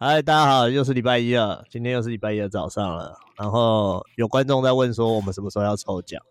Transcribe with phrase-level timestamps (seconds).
[0.00, 3.18] 嗨，大家好，又是礼拜一了，今天又是礼拜一的早上了。
[3.36, 6.22] 然后有观众在问说，我们什么时候要抽奖？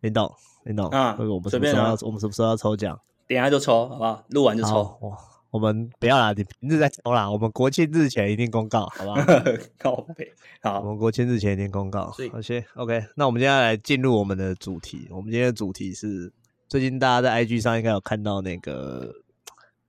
[0.00, 0.28] 林董，
[0.64, 1.96] 林董啊，我们什么时候要？
[2.02, 2.98] 我们什么时候要抽奖？
[3.28, 4.24] 等下就抽，好不好？
[4.30, 4.82] 录完就抽。
[5.02, 5.16] 哇，
[5.52, 7.30] 我们不要啦，你平日再抽啦。
[7.30, 9.24] 我们国庆日前一定公告，好不好？
[9.78, 10.28] 靠北。
[10.60, 12.12] 好，我们国庆日前一定公告。
[12.32, 13.04] 好，先 OK。
[13.14, 15.06] 那我们接下来进入我们的主题。
[15.12, 16.32] 我们今天的主题是，
[16.68, 19.14] 最近大家在 IG 上应该有看到那个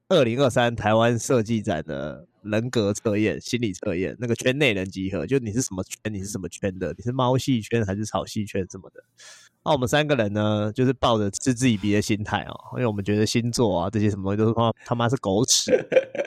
[0.09, 2.27] 二零二三台湾设计展的。
[2.43, 9.03] 人格测验、心理测验，那个圈内人集合，就你是什么圈，你是什么圈的，你是猫系圈还是草系圈什么的？
[9.65, 15.71] 那我们三个人呢，就是抱着嗤之以鼻的心态哦，因为我们觉得星座啊这些什么东西都是他他妈是狗屎，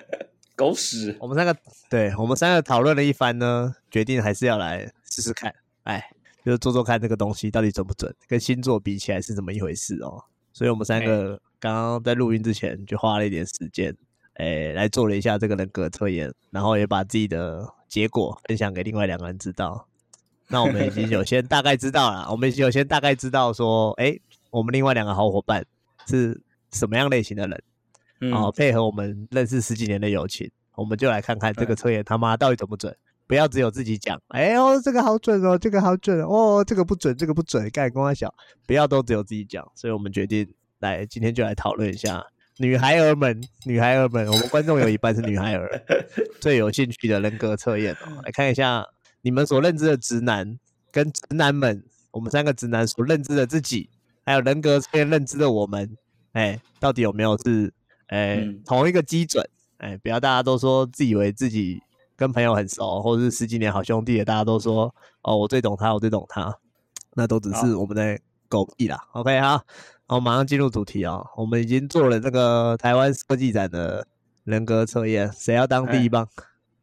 [0.57, 1.15] 狗屎。
[1.21, 1.55] 我们三个，
[1.91, 6.03] 对，我们三个讨论了一番呢，决定还是要来试试看，哎，
[6.45, 10.25] 就是做做看这个东西到底准不准，跟星座比起来是怎么一回事哦。
[10.55, 13.95] 所以我们三个刚刚在录音之前就花了一点时间。
[14.39, 19.87] 诶、欸，来做了一下这个人格测验，然后也把自己的结果分享给另外两个人知道。
[20.49, 25.65] 那我们已经有先大概知道了，我们已经有先大概知道说，哎、欸，我们另外两个好伙伴
[26.07, 26.41] 是
[26.73, 27.63] 什么样类型的人，
[28.19, 32.97] 然后配合我们认识十几年的友情，我们就来看看这个测验他妈到底准不准。
[33.29, 38.33] 不要只有自己讲，哎呦，这个好准哦，这个好准哦，这个不准，这个不准，赶紧跟我讲，
[38.69, 39.69] 不要都只有自己讲。
[39.75, 42.25] 所以我们决定来今天就来讨论一下。
[42.59, 45.69] 女孩儿们，女孩儿们，我们观众有一半是女孩儿，
[46.41, 48.87] 最有兴趣的人格测验哦，来看一下
[49.21, 50.59] 你们所认知的直男
[50.91, 53.91] 跟直男们，我们三个直男所认知的自己，
[54.25, 55.97] 还有人格测验认知的我们，
[56.33, 57.73] 哎，到底有没有是
[58.07, 59.47] 哎、嗯、同一个基准？
[59.79, 61.83] 哎，不要大家都说自以为自己
[62.17, 66.57] 跟朋友很熟，或者是十几年好兄弟，大家都说哦，我最懂他，我最懂他，
[67.13, 68.19] 那都只是我们的
[68.49, 68.99] 狗屁啦。
[69.13, 69.65] OK 哈。
[70.09, 71.27] 我，马上进入主题啊、哦！
[71.37, 74.07] 我们已经做了这个台湾设计展的
[74.45, 76.29] 人格测验，谁要当第一棒？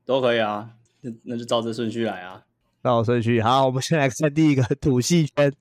[0.06, 2.44] 都可以啊，那那就照这顺序来啊，
[2.84, 3.41] 照顺序。
[3.41, 5.53] 好，我们先来看第一个土系圈。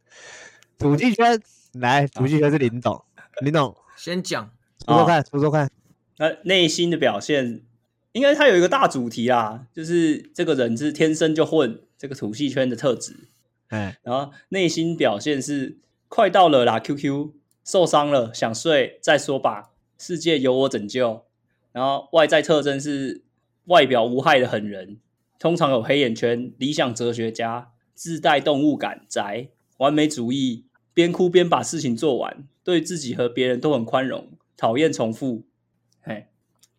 [0.76, 1.40] 土系圈，
[1.74, 3.00] 来，土系圈是林董，
[3.42, 4.50] 林董先讲，
[4.84, 5.70] 说说看，说说看。
[6.18, 7.62] 那内心的表现，
[8.10, 13.28] 应该他有一个大主题啊，就是这个人是天生就混这个土系圈的特质。
[13.68, 15.78] 哎，然后内心表现是
[16.14, 17.30] 快到了啦，QQ。
[17.64, 19.70] 受伤了，想睡再说吧。
[19.96, 21.24] 世界由我拯救。
[21.72, 23.22] 然后外在特征是
[23.64, 24.98] 外表无害的狠人，
[25.38, 35.44] 通常有黑眼圈，理想哲学家，自带动物感，宅，完美主义，边哭边把事情做完，对自己和别人都很宽容，讨厌重复。
[36.02, 36.26] 嘿，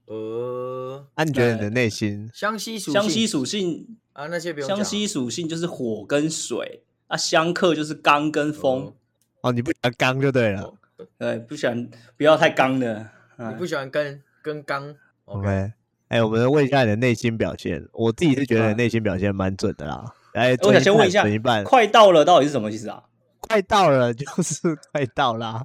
[0.05, 4.27] 呃，那、啊、你觉得你的内心相吸属相吸属性啊？
[4.27, 8.83] 那些不用相吸属性就是火跟水，啊，相克就是刚跟风。
[8.83, 8.93] 呃
[9.43, 10.73] 哦，你不喜欢刚就对了，
[11.17, 13.05] 对，不喜欢不要太刚的，
[13.37, 14.95] 你不喜欢跟跟刚
[15.25, 15.73] ，OK，哎、
[16.17, 20.05] 欸，我们问一下你的内心表现，我自己是觉得内心表现蛮准的啦。
[20.33, 21.25] 来，我想先问一下，
[21.65, 23.03] 快到了到底是什么意思啊？
[23.41, 25.61] 快到了就是 快到啦，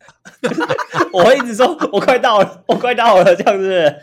[1.15, 3.97] 我会一直说我快到了，我快到了，这样子，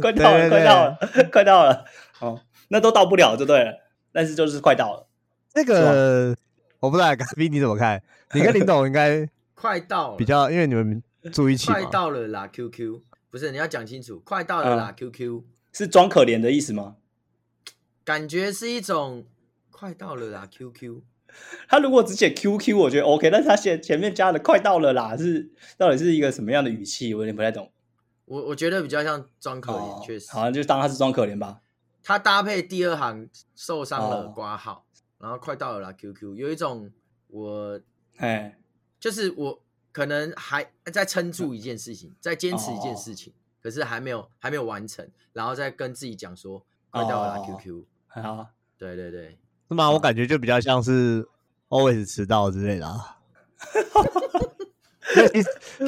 [0.00, 0.98] 快到了，快到了，
[1.30, 1.84] 快到了，
[2.20, 3.74] 哦，那都到不了就对了，
[4.12, 5.06] 但是就是快到了，
[5.52, 6.34] 这个
[6.80, 8.02] 我不知道， 嘎逼你怎么看？
[8.34, 11.02] 你跟林董应该 快到了，比较因为你们
[11.32, 12.48] 住一起，快到了啦。
[12.48, 14.92] QQ 不是你要讲清楚，快到了啦。
[14.96, 15.42] QQ
[15.72, 16.96] 是装可怜的意思吗？
[18.04, 19.26] 感觉是一种
[19.70, 20.48] 快到了啦。
[20.50, 21.02] QQ
[21.68, 27.14] 他如果只写 QQ，我觉得 OK，但是他写前面加的快到了啦，是到底是一个什么样的语气？
[27.14, 27.70] 我有点不太懂。
[28.24, 31.60] 我我觉得比较像装可怜，确、哦、实，好像就当他是装可怜吧。
[32.02, 34.86] 他搭配第二行受伤了，挂号，
[35.20, 35.92] 然后快到了啦。
[35.92, 36.90] QQ 有一种
[37.28, 37.80] 我。
[38.16, 38.58] 哎，
[38.98, 43.32] 就是我可能还在撑住一件事情，在坚持一件事情，
[43.62, 49.38] 可是还没有还没有完成，然后再跟自己讲说快到了啦 QQ，好，对对对，
[49.68, 49.90] 是吗？
[49.90, 51.26] 我感觉就比较像是
[51.70, 53.16] always 迟到之类的啊。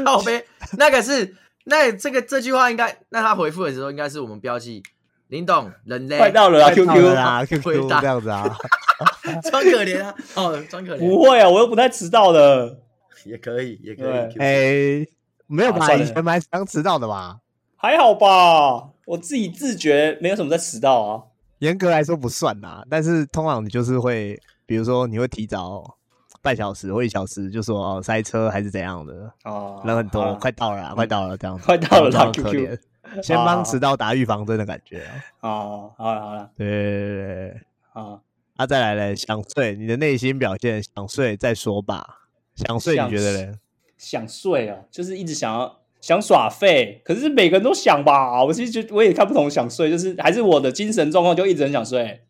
[0.06, 0.46] 靠呗，
[0.78, 4.82] 那个是那这个这句话应该，那他回复的时候应该是我们标记
[5.26, 8.56] 林董人类快到了啦 QQ 啊，QQ 这样子啊。
[9.50, 10.14] 装可怜啊！
[10.36, 10.98] 哦，装可怜。
[10.98, 12.78] 不会啊，我又不太迟到的。
[13.24, 14.38] 也可以，也可以。
[14.38, 15.08] 哎、欸，
[15.46, 15.94] 没有吧？
[15.94, 17.38] 以前蛮常迟到的吧？
[17.76, 21.22] 还好吧，我自己自觉没有什么在迟到啊。
[21.58, 24.36] 严格来说不算呐，但是通常你就是会，
[24.66, 25.96] 比如说你会提早
[26.40, 32.76] 半小时或一小时，就说哦塞车还是怎样的哦，人很多，快到了，快到了这样子，快到了，他可怜，
[33.22, 35.04] 先帮迟到打预防针的感觉
[35.42, 37.60] 哦，好了好了，对对对，
[37.92, 38.18] 啊。
[38.62, 42.28] 那、啊、再来嘞，想睡，你的内心表现，想睡再说吧。
[42.54, 43.58] 想睡，你觉得嘞？
[43.98, 48.44] 想睡啊，就是一直想要想耍废，可是每个人都想吧。
[48.44, 52.22] 我其实觉我也看不懂想睡，就是还是我的精神状况就一直很想睡。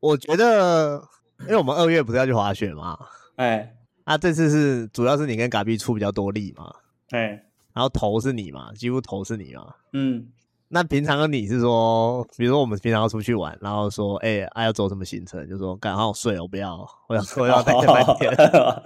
[0.00, 1.00] 我觉得，
[1.42, 2.98] 因为我们二月不是要去滑雪嘛，
[3.36, 6.74] 哎，啊，这次是主要是你跟嘎比出比较多力嘛，
[7.10, 10.26] 哎，然后头是你嘛，几乎头是你嘛，嗯。
[10.68, 15.48] 那平常的你是说，比如说我们平常要出去玩，然后说，哎、欸，啊要走什么行程？
[15.48, 18.34] 就说，刚好睡，我不要，我要我要待半天，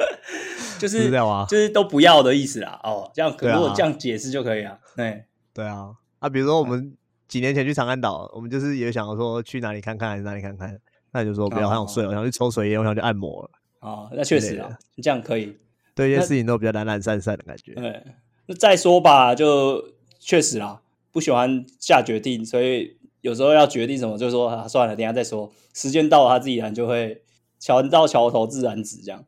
[0.79, 1.11] 就是？
[1.49, 2.79] 就是都不要的意思啦。
[2.82, 4.79] 哦，这样可，如果这样解释就可以了。
[4.94, 5.25] 对，
[5.55, 5.91] 对啊。
[6.19, 6.94] 啊，比如说我们
[7.29, 10.79] 几年前去长安岛，我们就是也想说去哪里看看，还是哪里看看？
[11.12, 13.50] 那就说不要，我想睡，我想去抽水烟，我想去按摩了。
[13.81, 15.59] 哦，那确实啊，这样可以。
[15.94, 17.73] 对一些事情都比较懒懒散散的感觉。
[17.75, 18.05] 对，
[18.47, 19.82] 那再说吧，就
[20.19, 20.81] 确实啦。
[21.12, 25.50] 不喜欢下决定，所以有时候要决定什么，就说啊，算了，等下再说。
[25.74, 27.22] 时间到了，他自己然就会
[27.58, 29.24] 桥到桥头自然直，这样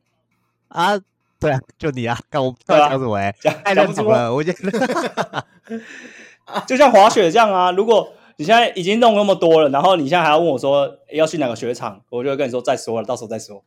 [0.69, 0.99] 啊。
[1.39, 3.35] 对啊，就你啊，干我不知道讲什么哎，
[3.75, 5.45] 讲不出了，我觉得
[6.65, 7.69] 就像滑雪这样啊。
[7.71, 13.61] 如果你现在已经弄那么多了，然后你现在还要问我说要去哪个雪场，我就会跟你说再说了，到时候再说。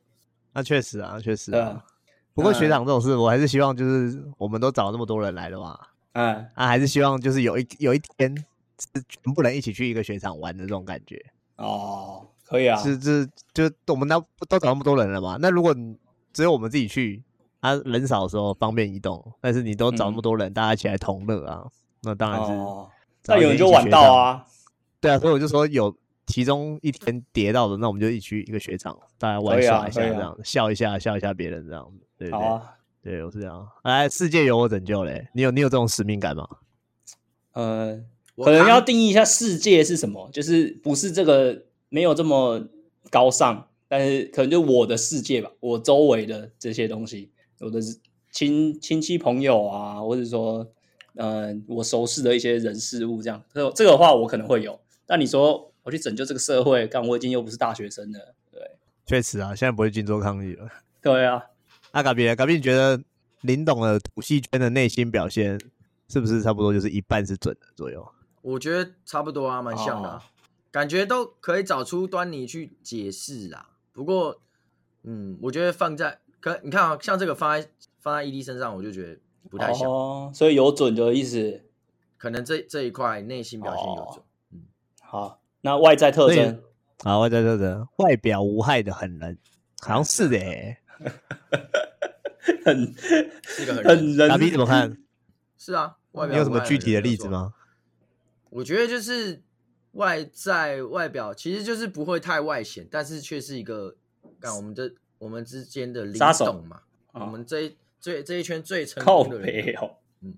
[0.55, 1.85] 那确实啊，确实啊。
[2.33, 5.79] 不过学长这种事，我还是希望就是我们都找那么多人来的嘛。
[6.17, 8.35] 嗯，啊，还是希望就是有一有一天
[8.79, 11.23] 是全部人一起去一个雪场玩的这种感觉。
[11.57, 14.19] 哦，可以啊，是是就我们都
[14.49, 15.77] 都找那么多人了嘛，那如果
[16.33, 17.23] 只有我们自己去，
[17.61, 21.67] 啊，人少的时候方便移动，但是你都找那么多人，嗯、大家一起来同乐啊，
[22.03, 22.53] 那当然是，
[23.27, 24.47] 那、哦、有人就晚到啊，
[25.03, 25.95] 对啊，所以我就说有
[26.27, 32.47] 其中一天跌到的，那我们就一起去一个雪场，大家玩耍一下这样，啊啊、笑一下笑一下别人这样子，对不对？
[32.47, 32.73] 啊
[33.07, 33.65] 对，我是这样。
[33.83, 35.29] 哎，世界由我拯救嘞！
[35.33, 36.45] 你有你有这种使命感吗？
[37.53, 38.03] 呃，
[38.37, 42.67] 可能要定义一下世界是什么，就是不是这个没有这么
[43.09, 47.31] 高尚，但是可能就我的世界吧，我周围的这些东西，
[47.61, 47.79] 我的
[48.33, 50.67] 亲亲戚朋友啊，或者说，
[51.15, 54.77] 嗯、呃，我熟识的一些人事物，这样，这这个的话我可能会有。
[55.07, 58.61] 但你说我去拯救这个社会，但我已经又不是大学生了，对，
[59.07, 60.69] 确实啊，现在不会去做抗议了，
[61.01, 61.41] 对啊。
[61.97, 63.03] 那嘎比，嘎比，你觉得
[63.41, 65.59] 林董的土系圈的内心表现
[66.09, 68.07] 是不是差不多就是一半是准的左右？
[68.43, 70.21] 我觉得差不多啊，蛮像的、
[70.71, 73.71] 感觉都可以找出端倪去解释啦。
[73.95, 74.39] 不过，
[75.05, 77.67] 嗯，我觉得放在可你看啊，像这个放在
[77.99, 79.19] 放在 ED 身上，我就觉得
[79.49, 79.91] 不太像。
[79.91, 81.63] 哦，所以有准的意思，
[82.19, 84.19] 可能这这一块内心表现有准。
[84.19, 84.23] 哦、
[84.53, 84.61] 嗯，
[85.01, 86.63] 好，那外在特征，
[87.03, 89.39] 好，外在特征，外表无害的狠人，
[89.81, 90.79] 好像是的、欸。
[92.65, 92.95] 很
[93.45, 94.97] 是一个很很人，嘎比怎么看？
[95.59, 97.55] 是啊，外表你有什么具体的例子吗？
[98.51, 99.43] 我觉得就是
[99.93, 103.97] 外在外表，其实就是不会太外显，但是却是一个，
[104.41, 106.81] 看我们的我们之间的灵动嘛。
[107.13, 110.35] 手我们这一这这一圈最成功的人靠北哦，嗯，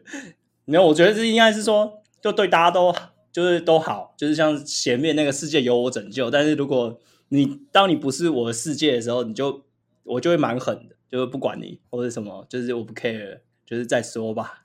[0.64, 2.94] 没有，我觉得这应该是说，就对大家都
[3.30, 6.30] 就是都好，就是像前面那个世界由我拯救。
[6.30, 6.98] 但是如果
[7.28, 9.64] 你当你不是我的世界的时候，你就
[10.04, 10.94] 我就会蛮狠的。
[11.10, 14.64] 就是不管你或者什么，就是我不 care，就是再说吧，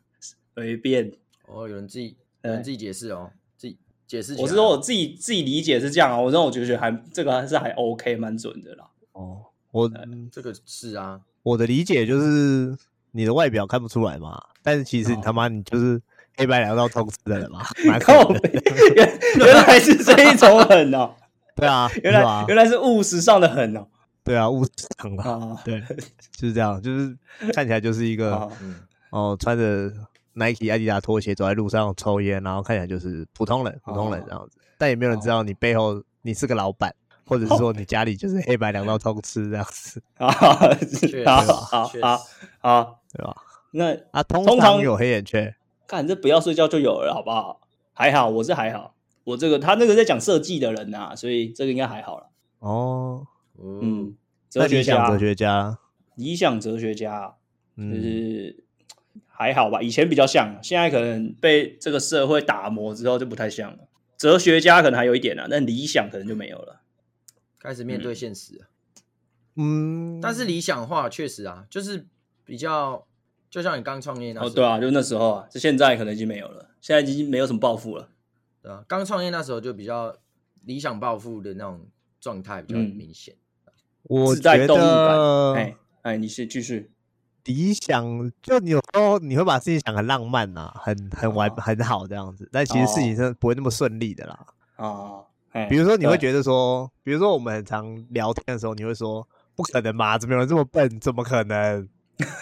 [0.56, 1.12] 随便。
[1.46, 3.78] 哦，有人自己有人自己解释哦，自己
[4.08, 4.36] 解释。
[4.40, 8.90] 我是说我自己自己理解是这样啊，我让我觉得还这个还是还 OK，蛮准的啦。
[9.12, 9.88] 哦，我
[10.32, 12.76] 这个是啊，我的理解就是
[13.12, 16.02] 你的外表看不出来嘛，但是其实你他妈你就是
[16.36, 18.28] 黑白两道通吃的人嘛， 蛮靠
[18.96, 21.14] 原原来是这一种狠哦。
[21.56, 23.86] 对啊，原来原来是务实上的狠哦。
[24.30, 25.82] 对啊，物质很好，对，
[26.38, 27.18] 就是这样，就是
[27.52, 28.52] 看起来就是一个哦，
[29.10, 29.92] 哦，穿着
[30.34, 36.94] Nike、阿迪达拖鞋走在路上抽烟，然后看起来就是普通人，普通人这样子，但也没有人知道你背后你是个老板，
[37.26, 40.30] 或者是说你家里就是黑白两道通吃这样子啊，
[41.26, 42.22] 好好好
[42.60, 43.36] 好，对吧？
[43.72, 45.56] 那啊，通常有黑眼圈，
[45.88, 47.62] 看这不要睡觉就有了，好不好？
[47.94, 48.94] 还好，我是还好，
[49.24, 52.28] 我这个他那个在讲设计的人呐，所以这个应该还好了。
[52.60, 53.26] 哦。
[53.62, 54.16] 嗯，
[54.50, 55.78] 哲学家，哲学家，
[56.16, 57.36] 理想哲学家，
[57.78, 58.64] 就是
[59.28, 59.82] 还好吧。
[59.82, 63.88] 以前比较像，现在可能被这个社会打磨之后就不太像了。
[64.18, 66.82] 哲学家可能还有一点啊，但理想可能就没有了。
[67.60, 68.62] 开始面对现实，
[69.56, 72.06] 嗯，但是理想化确实啊，就是
[72.44, 73.06] 比较，
[73.50, 78.10] 就像你刚创业那时候，哦，对啊，就那时候啊，就现在可能已经没有了，现在已经没有什么抱负了，
[78.62, 80.16] 对啊，刚创业那时候就比较
[80.64, 81.86] 理想抱负的那种
[82.20, 83.36] 状态比较明显。
[84.04, 86.90] 我觉得，哎哎，你是继续
[87.46, 94.46] 理想，就你有时候你会把事情想很浪漫呐，很很完很好这样子，但其实事情是不会那么顺利的啦。
[94.78, 95.26] 哦，
[95.70, 101.00] 比如说你会觉得说，比如说我们很常聊天的时候，你会说不可能嘛，怎么有人这么笨？
[101.00, 101.88] 怎么可能？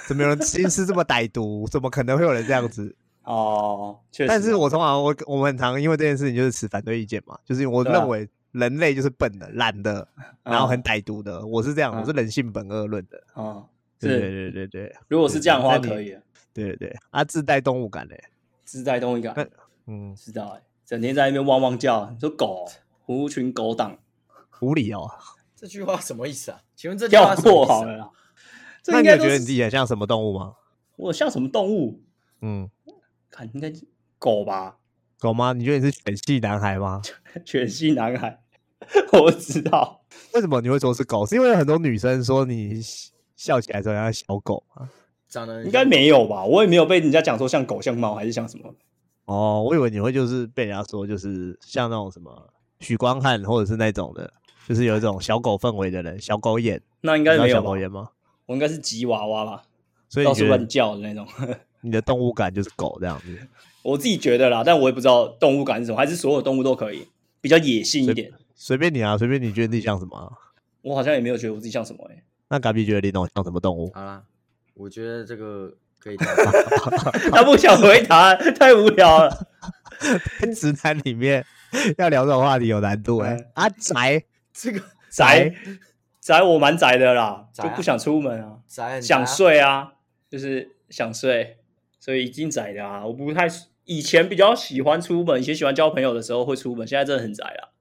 [0.08, 1.68] 怎么有人心思这么歹毒？
[1.72, 2.96] 怎么可能会有人这样子？
[3.24, 4.28] 哦，确实。
[4.28, 10.08] 但是我通常我我们很常因为这件事情就是持反对意见嘛，就是我认为人类就是笨的、懒的，
[10.44, 11.46] 然后很歹毒的。
[11.46, 13.24] 我是这样，我是人性本恶论的。
[13.34, 13.68] 哦，
[14.00, 14.96] 对对对对对。
[15.08, 16.18] 如果是这样的话，可以。
[16.54, 18.24] 对对对，啊，自带动物感嘞，
[18.66, 19.50] 自带动物感。
[19.86, 22.68] 嗯，知道哎，整天在那边汪汪叫，你说狗，
[23.02, 23.98] 狐群狗党，
[24.62, 25.10] 无理哦。
[25.56, 26.62] 这句话什么意思啊？
[26.76, 28.10] 请问这句话跳过好了啦。
[28.88, 30.56] 那你觉得你自己很像什么动物吗？
[30.96, 32.02] 我像什么动物？
[32.42, 32.70] 嗯，
[33.30, 33.72] 看应该
[34.18, 34.78] 狗吧？
[35.20, 35.54] 狗吗？
[35.54, 37.02] 你觉得你是犬系男孩吗？
[37.46, 38.40] 犬系男孩，
[39.14, 40.02] 我知道。
[40.34, 41.26] 为什么你会说是狗？
[41.26, 42.82] 是因为有很多女生说你
[43.36, 44.88] 笑起来时候像小狗啊？
[45.30, 46.46] 长得应该没有吧？
[46.46, 48.74] 我也没有被人家讲说像狗、像猫，还是像什么？
[49.26, 52.32] 哦，我以为你会就是被人家说就是像那种什么
[52.80, 54.32] 许光汉，或者是那种的。
[54.68, 58.10] 就是有一种小狗氛围的人，小狗眼，那应该没有小狗眼吗？
[58.48, 59.64] 我应该是吉娃娃吧，
[60.10, 61.26] 所以到处乱叫的那种。
[61.80, 63.28] 你的动物感就是狗这样子，
[63.82, 67.08] 我自己觉得啦，但我也不知道动物感是什么，还是所有动物都可以，
[67.40, 68.30] 比较野性一点。
[68.60, 70.28] 随便你啊，随便你觉得自己像什么啊？
[70.82, 72.24] 我好像也没有觉得我自己像什么诶、欸。
[72.50, 73.92] 那嘎比觉得林董像什么动物？
[73.94, 74.24] 好啦，
[74.74, 76.18] 我觉得这个可以。
[77.32, 79.48] 他不想回答，太无聊了。
[80.56, 81.46] 直男里面
[81.98, 83.52] 要聊这种话题有难度诶、欸。
[83.54, 84.82] 阿宅这个。
[85.10, 85.54] 宅
[86.20, 89.94] 宅我蛮宅的啦，就不想出门啊，宅想睡啊，
[90.30, 91.58] 就是想睡，
[92.00, 93.06] 所以已经宅的啊。
[93.06, 93.48] 我不太
[93.86, 97.72] 以前比较喜欢出门，以前喜欢交朋友的时候会出门，现在真的很宅啊，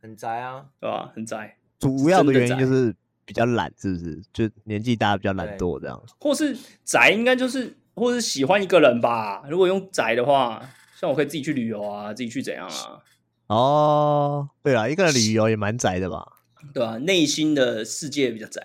[0.00, 1.12] 很宅啊，对吧？
[1.14, 1.56] 很宅。
[1.78, 4.22] 主要的原因就是比较懒，是不是？
[4.32, 9.42] 就年纪大比较懒惰这样，或是宅应该就是，或是喜欢一个人吧。
[9.48, 10.62] 如果用宅的话，
[10.98, 13.02] 像我可以自己去旅游啊，自己去怎样啊？
[13.46, 16.26] 哦，对啊，一个人旅游也蛮宅的吧？
[16.74, 18.60] 对啊，内心的世界比较窄。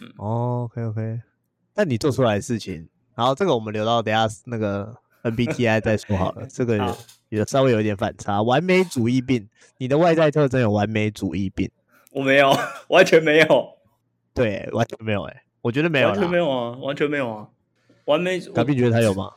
[0.00, 1.20] 嗯，哦，OK OK。
[1.74, 6.46] 但你做出来的事情，然后这个我们留到等下那个 MBTI 再说好了。
[6.46, 6.96] 这个
[7.28, 9.48] 也稍微有一点反差，完美主义病。
[9.78, 11.70] 你的外在特征有完美主义病？
[12.12, 12.56] 我没有，
[12.88, 13.68] 完全没有。
[14.32, 15.22] 对，完全没有。
[15.24, 17.48] 哎，我觉得没有，完全没有啊，完全没有啊。
[18.06, 19.32] 完美，嘎比觉得他有吗？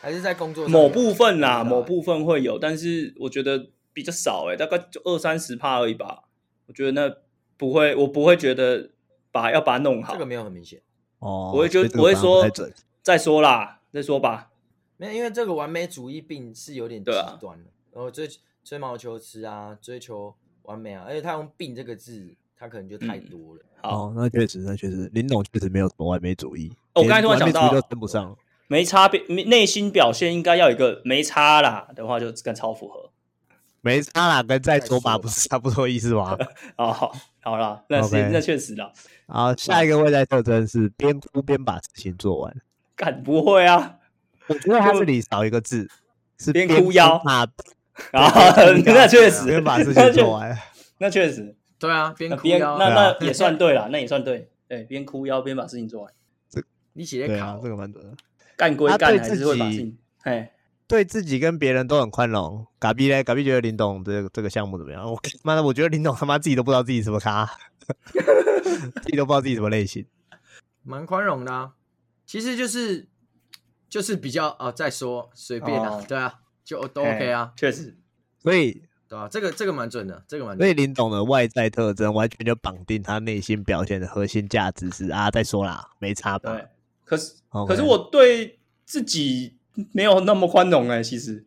[0.00, 4.46] 还是在工作某部分啦，某部分会有，但是我觉得比较少。
[4.50, 6.24] 哎，大概就二三十帕而已吧。
[6.66, 7.14] 我觉得那。
[7.58, 8.88] 不会，我不会觉得
[9.32, 10.80] 把要把它弄好，这个没有很明显
[11.18, 11.50] 哦。
[11.52, 12.48] 我会就我会说
[13.02, 14.47] 再说啦，再说吧。
[14.98, 18.28] 没有，因为这个完美主义病是有点极端的，然后追
[18.62, 23.62] 吹毛求疵啊，追求完美啊，而且他用“病”这个字，他可能就太多了。
[23.80, 26.70] 好，那确实，那确实，林董确实没有什么完美主义。
[26.94, 28.36] 我刚才突然想到，都跟不上，
[28.66, 33.10] 没差别，内心表现应该要有一个没差啦的话，就更超符合。
[33.80, 36.36] 没差啦，跟再说吧不是差不多意思吗？
[36.76, 38.00] 哦，好，好了，那.
[38.32, 38.92] 那确实了。
[39.28, 42.56] 好，下一个外在特征是边哭边把事情做完。
[42.96, 43.97] 敢不会啊？
[44.48, 45.88] 我觉得他这里少一个字，
[46.38, 47.46] 是边哭腰 啊。
[48.12, 48.30] 啊，
[48.84, 50.56] 那确实边把事情做完。
[50.98, 54.50] 那确实，对啊，边哭腰，那那也算对了，那也算对。
[54.68, 56.12] 对，边哭腰边把事情做完。
[56.48, 56.62] 这
[56.92, 58.12] 你写的卡，这个蛮准的。
[58.56, 59.98] 干归干，还是会把事情。
[60.22, 60.52] 哎。
[60.86, 62.66] 对自己跟别人都很宽容。
[62.78, 65.04] 嘎比嘞，嘎比觉得林董这个这个项目怎么样？
[65.10, 67.44] 我妈的，我觉得林董他妈自己都不知道自己什么咖，
[69.02, 70.06] 自己都不知道自己什么类型。
[70.82, 71.72] 蛮宽容的啊，
[72.24, 73.06] 其实就是
[73.88, 77.96] 就是比较啊，再说随便啊，哦、 对啊，就都 OK 啊，确实。
[78.42, 80.64] 所以对啊，这个这个蛮准的，这个蛮准的。
[80.64, 86.52] 所以林董的外在特征完全就绑定他内心表现的核心价值是啊，再说啦，没差吧？
[86.52, 86.66] 对。
[87.04, 89.54] 可是 Okay 可是我对自己。
[89.92, 91.46] 没有那么宽容哎、欸，其实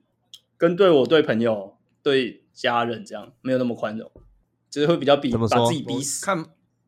[0.56, 4.10] 跟对我对朋友对家人这样没有那么宽容，
[4.70, 6.26] 就是会比较比把自己逼死。
[6.26, 6.46] 看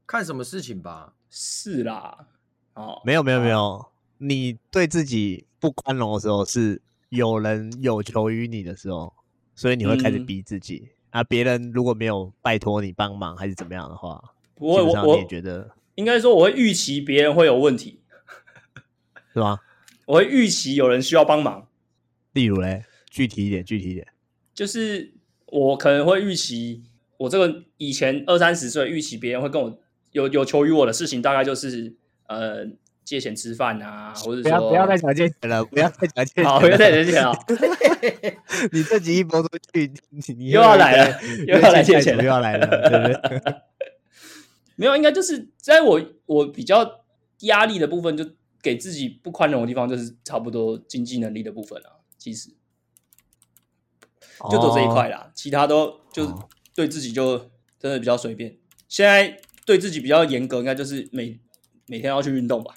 [0.08, 2.28] 看什么事情吧，是啦，
[2.76, 3.86] 哦，没有没有没有，
[4.18, 9.14] 你对自己不宽容的时候，是有人有求于你的时候，
[9.56, 10.90] 所以你会开始逼自己。
[11.12, 14.20] 嗯、啊，别人如果没有拜托你帮忙还是怎么样的话，
[14.56, 18.00] 不会，我我也觉得应该说我会预期别人会有问题，
[19.32, 19.60] 是吗？
[20.06, 21.68] 我会预期有人需要帮忙，
[22.34, 24.08] 例如嘞，具体一点，具体一点，
[24.54, 25.14] 就是
[25.46, 26.82] 我可能会预期，
[27.18, 29.80] 我这个以前二三十岁预期别人会跟我
[30.14, 31.96] 有有求于我的事情，大概就是
[32.28, 32.66] 呃
[33.04, 37.38] 借钱吃饭啊，或者说不要不要再讲借钱了，不要再讲借钱，好，不要再讲借钱了。
[38.72, 39.92] 你这集一播出去，
[40.38, 43.56] 你又要来了，又要来借钱，又要来了，对不对？
[44.76, 47.04] 没有，应该就是在我我比较
[47.42, 48.26] 压力的部分就。
[48.64, 52.00] 给自己不宽容的地方，就是差不多经济能力的部分啊。
[52.18, 52.50] 其实
[54.50, 57.38] 就走这一块啦，哦、其他都就对自己就
[57.78, 58.56] 真的比较随便。
[58.88, 61.38] 现在对自己比较严格，应该就是每
[61.88, 62.74] 每天要去运动吧，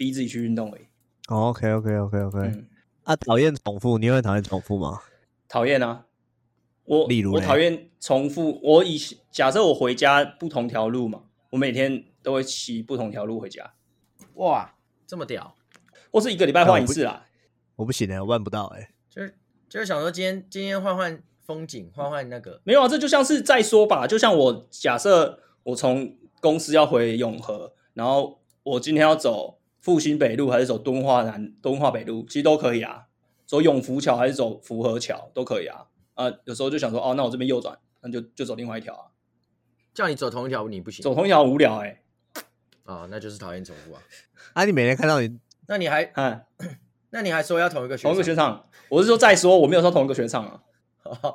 [0.00, 0.82] 逼自己去运动而已。
[1.28, 2.66] 哦、OK OK OK OK，、嗯、
[3.02, 4.98] 啊，讨厌重复，你会讨厌重复吗？
[5.46, 6.06] 讨厌啊！
[6.84, 8.58] 我例如我讨厌重复。
[8.62, 8.98] 我以
[9.30, 13.74] 假设我回家不同条路嘛，我每天都会骑不同条路回家。
[14.36, 14.74] 哇，
[15.06, 15.54] 这么屌！
[16.10, 17.26] 或是一个礼拜换一次啦。
[17.76, 18.88] 我不行哎、欸，我办不到哎、欸。
[19.10, 19.34] 就是
[19.68, 22.58] 就是想说，今天今天换换风景，换换那个。
[22.64, 24.06] 没有啊，这就像是再说吧。
[24.06, 33.06] 就像我假设我从公司要回永和，然后我今天要走复兴北路，还是走敦化南敦化北路，其实都可以啊。
[33.46, 35.86] 走永福桥还是走福和桥都可以啊。
[36.14, 39.06] 啊，有时候就想说，哦，那我这边右转，那就就走另外一条啊。
[39.92, 41.02] 叫你走同一条路，你不行。
[41.02, 42.02] 走同一条无聊哎、欸。
[42.84, 44.02] 啊、哦，那就是讨厌重复啊。
[44.54, 46.44] 啊，你每天看到你，那你还，嗯，
[47.10, 48.66] 那你还说要同一个学同一个雪场？
[48.88, 50.62] 我是说再说，我没有说同一个雪场啊。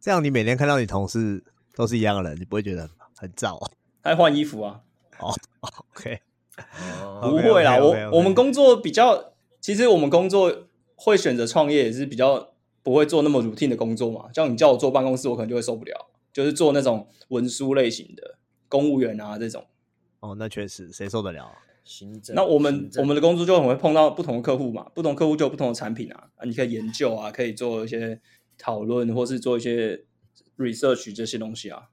[0.00, 1.42] 这样你每天看到你同事
[1.74, 3.58] 都是一样的人，你不会觉得很很燥？
[4.02, 4.82] 还换衣服啊？
[5.18, 5.32] 哦
[5.92, 6.20] ，OK，
[7.22, 7.78] 不会啦。
[7.78, 14.30] 我我们工作比较，其实我们工作会选择创业，也是比较不会做那么 routine 的工作嘛。
[14.32, 19.64] 像你叫我坐办公室，我可能就会受不了，就是做那种文书类型的公务员啊这种。
[20.20, 21.50] 哦，那确实，谁受得了？
[21.84, 22.34] 行政。
[22.34, 28.18] 那我们我们的工作就很会碰到不同的客户嘛，不同客户就有不同的产品啊，啊，你可以研究啊，可以做一些
[28.56, 30.04] 讨论，或是做一些
[30.56, 31.90] research 这些东西啊。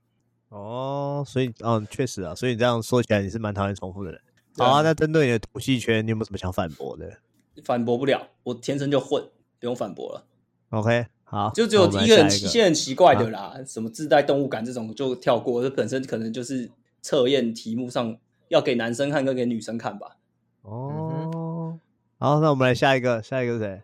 [0.47, 4.21] 哦，所以，嗯，确实啊，所以你这样说起来，你是蛮讨厌重复的人。
[4.57, 7.17] 好啊，那针对你的土系圈，你有没有什么想反驳的？
[7.63, 9.23] 反驳不了，我天生就混，
[9.59, 10.25] 不用反驳了。
[10.69, 16.69] OK，好，就只有一个很一些很奇怪的啦，啊、什么自带动物感这种就跳过，这本身可能就是。
[17.03, 18.15] 测验题目上
[18.49, 20.17] 要给男生看跟给女生看吧。
[20.61, 21.79] 哦，
[22.19, 23.81] 好，那我们来下一个，下一个是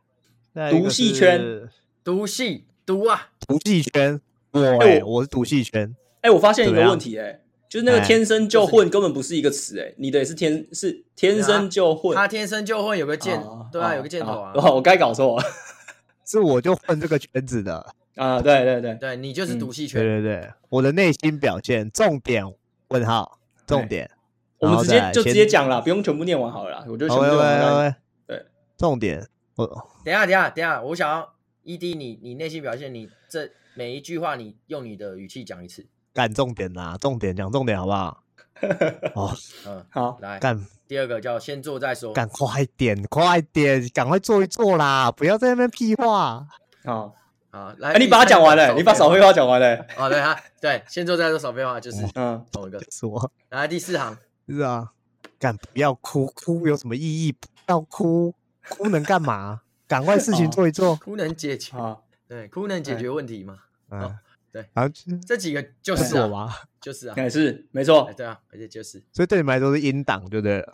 [0.54, 0.70] 谁？
[0.70, 1.68] 毒系圈，
[2.04, 4.22] 毒系毒啊，毒系圈。
[4.52, 5.96] 我、欸，我是毒系圈。
[6.22, 7.42] 哎、欸，我发现一个问题、欸，哎，
[7.78, 13.40] 就是那个天生就混根本不是一个词，哎，你的也是天是天生就混，他天生就混有个箭，
[13.72, 14.52] 对啊，有个箭头啊。
[14.72, 15.46] 我该搞错了，
[16.26, 18.42] 是我就混这个圈子的啊。
[18.42, 20.02] 对对对对，你就是毒气圈。
[20.02, 22.44] 对对对，我的内心表现重点。
[22.88, 24.10] 问号，重点，
[24.60, 26.86] 我们直接就直接讲了，不用全部念完好了啦。
[26.88, 27.96] 我就全部念完。
[28.26, 28.44] 对，
[28.76, 29.68] 重点，我
[30.04, 35.86] 等下等下等下，我想要 ED 你你内心表现，你这每一句话你用你的语气讲一次。
[36.18, 38.24] 干重点啦，重点讲重点好不好？
[39.14, 40.60] 哦，嗯，好，来干。
[40.88, 46.48] 第二个叫先做再说，赶快点快点，赶快做一做啦，不要在那边屁话。
[46.84, 47.14] 好。
[47.52, 49.76] 啊，来，欸、你把它讲完了，你把少废话讲完了。
[49.96, 53.32] 哦，对啊，对，先做再说，少废话就是，嗯，同一个说。
[53.50, 54.18] 来第四行，
[54.50, 54.92] 是啊，
[55.38, 57.32] 干不要哭，哭有什么意义？
[57.32, 58.34] 不要哭，
[58.68, 59.62] 哭能干嘛？
[59.88, 61.98] 赶快事情做一做， 哭能解决啊？
[62.28, 63.60] 对，哭能解决问题嘛？
[63.92, 64.18] 嗯，
[64.62, 64.90] 对，啊，
[65.26, 66.54] 这几个就是我吗？
[66.82, 70.66] 就是啊，也是没错，对啊，而且就是，所以对你们来说是音档，对不对？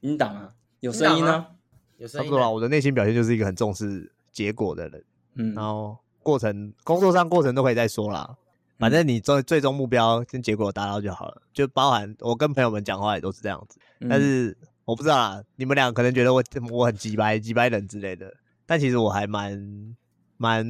[0.00, 1.48] 音档啊，有声音啊，
[1.96, 2.24] 有声音。
[2.24, 5.96] 差不多啊，我的内心表现就是一个很重视结果的人，嗯，然后。
[6.24, 8.36] 过程工作上过程都可以再说啦，
[8.78, 11.42] 反正你最最终目标跟结果达到就好了。
[11.52, 18.32] 就包含我跟朋友们讲话也都是这样子，但是我不知道啦，你们俩可能觉得我我很急白急白人之类的，
[18.66, 19.96] 但其实我还蛮
[20.36, 20.64] 蛮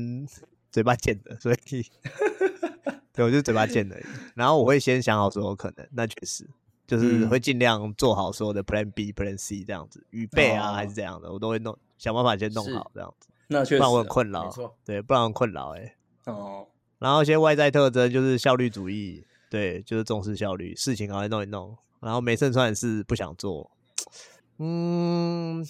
[0.73, 1.57] 嘴巴贱的，所以
[3.13, 3.97] 对，我就是嘴巴贱的。
[4.35, 6.49] 然后我会先想好所有可能，那确实
[6.87, 13.29] 就是会尽量做好所有的 Plan B、Plan C 这样子预备啊，还是这样的，我都会弄想办法先弄好这样子。
[13.49, 14.51] 那确实，不然我很困扰，
[14.85, 16.67] 对，不然很困扰，哎，哦，
[16.99, 23.71] 然后一些外在特征就是效率主义，对，就是重视效率，事情赶快弄一弄，然后没胜算的事不想做，
[24.59, 25.63] 嗯，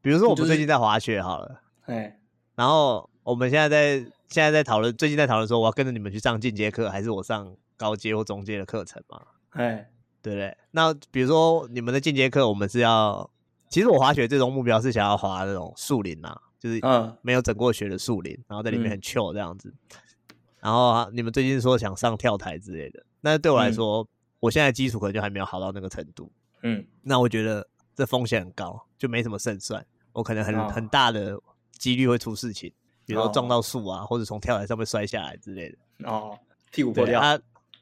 [0.00, 2.20] 比如说我们最近在滑雪好了，哎，
[2.54, 9.20] 然后我们现在在现在在讨论，最近在讨论说我要跟着你们去上进阶课，还是我上高阶或中阶的课程嘛？
[9.50, 9.90] 哎，
[10.22, 10.56] 对不对？
[10.70, 13.28] 那比如说你们的进阶课，我们是要，
[13.68, 16.40] 其实我滑雪最终目标是想要滑那种树林啊。
[16.60, 19.68] 就是嗯，没有整过雪的树林，然后在里面很 chill 这样子。
[19.68, 24.08] 嗯、然后、啊、你们最近说想上跳台之类的，那对我来说，嗯、
[24.40, 26.32] 我现在基础可能就还没有好到那个程度。
[26.62, 29.84] 嗯，那我觉得这风险很高，就没什么胜算。
[30.14, 31.38] 我可能很、哦、很大的
[31.72, 32.72] 几率会出事情，
[33.06, 35.78] 比如说撞到树啊，哦、或者从跳台上面摔下来之类的。
[36.08, 36.38] 哦，
[36.70, 37.20] 屁股破掉。
[37.20, 37.38] 啊，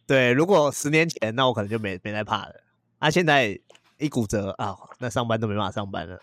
[0.07, 2.55] 对，如果十年前，那我可能就没没在怕了。
[2.99, 3.59] 啊，现在
[3.99, 6.19] 一骨折啊，那上班都没办法上班了。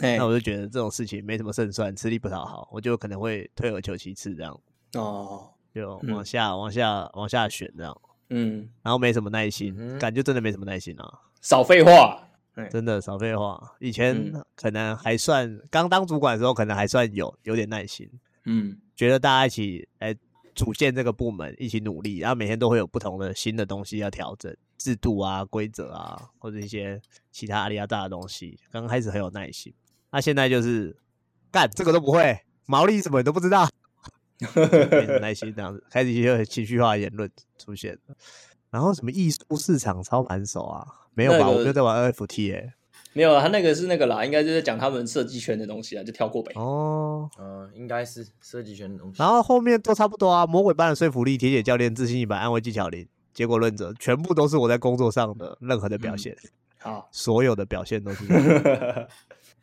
[0.00, 4.60] 欸、那我就觉得这种事情没什么胜算，吃力不讨好，我就可能会退而求其次这样。
[4.94, 8.00] 哦，就往下、嗯、往下往下选这样。
[8.30, 11.20] 嗯，然后没什么耐心，嗯、感觉真的没什么耐心啊。
[11.40, 12.23] 少废话，
[12.70, 13.60] 真的少废话。
[13.80, 18.08] 以前可能还算刚、嗯、当主管的时候，可能还算有有点耐心。
[18.44, 20.14] 嗯，觉得大家一起来
[20.54, 24.54] 组建这个部门，一起努力，然后每天都会有不同的新的东西要调整。
[24.76, 29.72] 制度啊、规则啊，或者一些其他阿里亚大的东西，刚开始很有耐心，
[30.10, 30.94] 那、啊、现在就是
[31.50, 33.66] 干这个都不会，毛利什么你都不知道，
[34.54, 37.96] 没什么耐心这样子，开始一些情绪化的言论出现。
[38.74, 40.84] 然后什么艺术市场操盘手啊？
[41.14, 41.38] 没有吧？
[41.38, 42.74] 那个、我没有在玩 NFT 哎、欸，
[43.12, 46.50] 没有啊，他那个是那个啦，应该就是讲他们设计圈的东西啊，就跳过呗。
[46.56, 49.22] 哦，嗯，应该是设计圈的东西。
[49.22, 56.36] 然后后面都差不多啊，魔鬼般的说服力、铁血教练、自信一百、安慰技巧零、结果论者，全部都是我在工作上的任何的表现。
[56.42, 56.50] 嗯
[56.84, 58.24] 好，所有的表现都是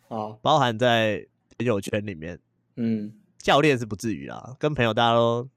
[0.08, 2.40] 好，包含在朋友圈里面。
[2.78, 5.48] 嗯，教练是不至于啦，跟朋友大家都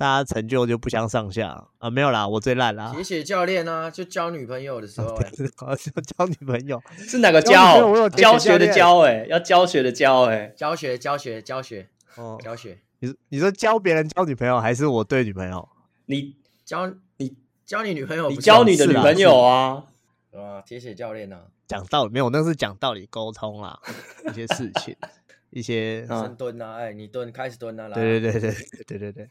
[0.00, 1.90] 大家成就就不相上下啊。
[1.90, 2.90] 没有啦，我最烂啦。
[2.94, 5.26] 铁血教练啊，就交女朋友的时候、欸，
[5.58, 5.76] 啊，
[6.16, 7.86] 交女朋友是哪个教？
[7.86, 11.86] 我有教学的教哎、欸，要教学的教哎、欸，教学教学教学
[12.16, 12.78] 哦，教学。
[13.00, 15.68] 你你说教别人交女朋友，还是我对女朋友？
[16.06, 16.34] 你
[16.64, 17.36] 教你
[17.66, 19.84] 教你女朋友，你教你的女朋友啊？
[20.32, 23.78] 啊，铁血教练啊，讲道理没有，那是讲道理沟通啦，
[24.30, 24.96] 一些事情，
[25.50, 28.54] 一些 深蹲呐，哎，你蹲开始蹲啊，对对对对
[28.86, 29.28] 对对对，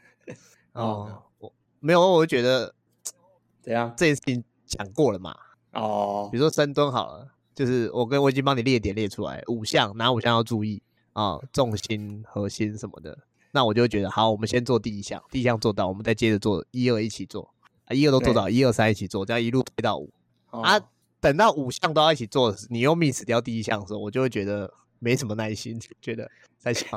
[0.74, 2.74] 哦，我没有，我就觉得
[3.62, 5.36] 怎样，这件事情讲过了嘛，
[5.74, 10.82] 哦，比如说深蹲好了，就是我跟我已经帮你列点列出来五项，哪五项要注意？
[11.14, 13.18] 啊，重心、核心什么的，
[13.52, 17.54] 那我就会觉得好，我们先做第一项，第一项做到，我们再接着做一二一起做。
[17.86, 20.10] 啊，一二都做到，一二三一起做，这样一路推到五。
[20.52, 20.80] 啊，
[21.20, 26.88] 等到五项都要一起做，你又 miss 掉第一项的时候，我就会觉得没什么耐心，觉得在想，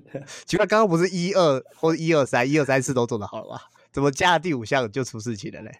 [0.46, 3.62] 奇怪，刚刚不是一二或者一二三，一二三四都做的好了吧？
[3.92, 5.70] 怎么加了第五项就出事情了嘞？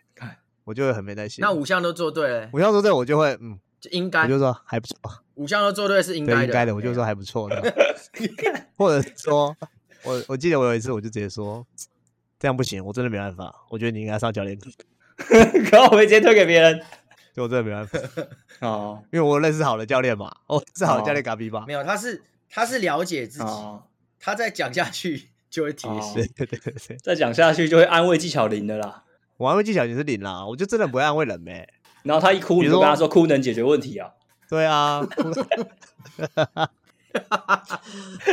[0.65, 1.43] 我就会很没耐心。
[1.43, 4.97] 那五项都做对了，五项做对，我就会嗯，就应该，我就说还不错。
[5.35, 7.75] 五项都做对是应该的，应该的，我就说还不错的。
[8.77, 9.57] 或者说，
[10.05, 11.67] 我我记得我有一次我就直接说，
[12.39, 14.71] 这样不行，我真的没办法，我觉得你应该上教练课。
[15.71, 16.81] 可我会直接推给别人，
[17.35, 17.99] 就我真的没办法
[18.61, 21.65] 哦，因为我认识好的教练嘛，哦，是好的教练嘎逼吧？
[21.67, 23.45] 没有，他是他是了解自己，
[24.25, 29.03] 他再讲下去就会提示，对对对对，再讲下去就会安慰技巧零的啦。
[29.37, 31.69] 我安慰技巧也是零啦，我就真的不会安慰人呗。
[32.05, 34.13] 然后他一哭，你就跟他说哭能解决问题啊？
[34.49, 35.01] 对啊，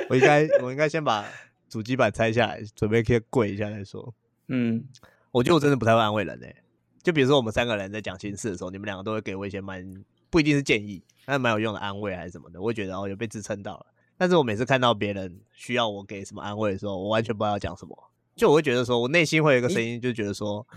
[0.10, 1.26] 我应该我应该先把
[1.68, 4.14] 主机板拆下来，准备可以跪一下再说。
[4.48, 4.84] 嗯，
[5.32, 6.56] 我觉得我真的不太会安慰人诶。
[7.02, 13.86] 就比如说我们三个人在讲心事的时候，你们两个都会给我一些蛮不一定是建议，但蛮有用的安慰还是什么的，我会觉得哦有被支撑到了。
[14.20, 17.98] 但是我每次看到别人需要我给什么安慰的时候，我完全不知道要讲什么，
[18.36, 20.68] 就我会觉得说我内心会有一个声音，就觉得说，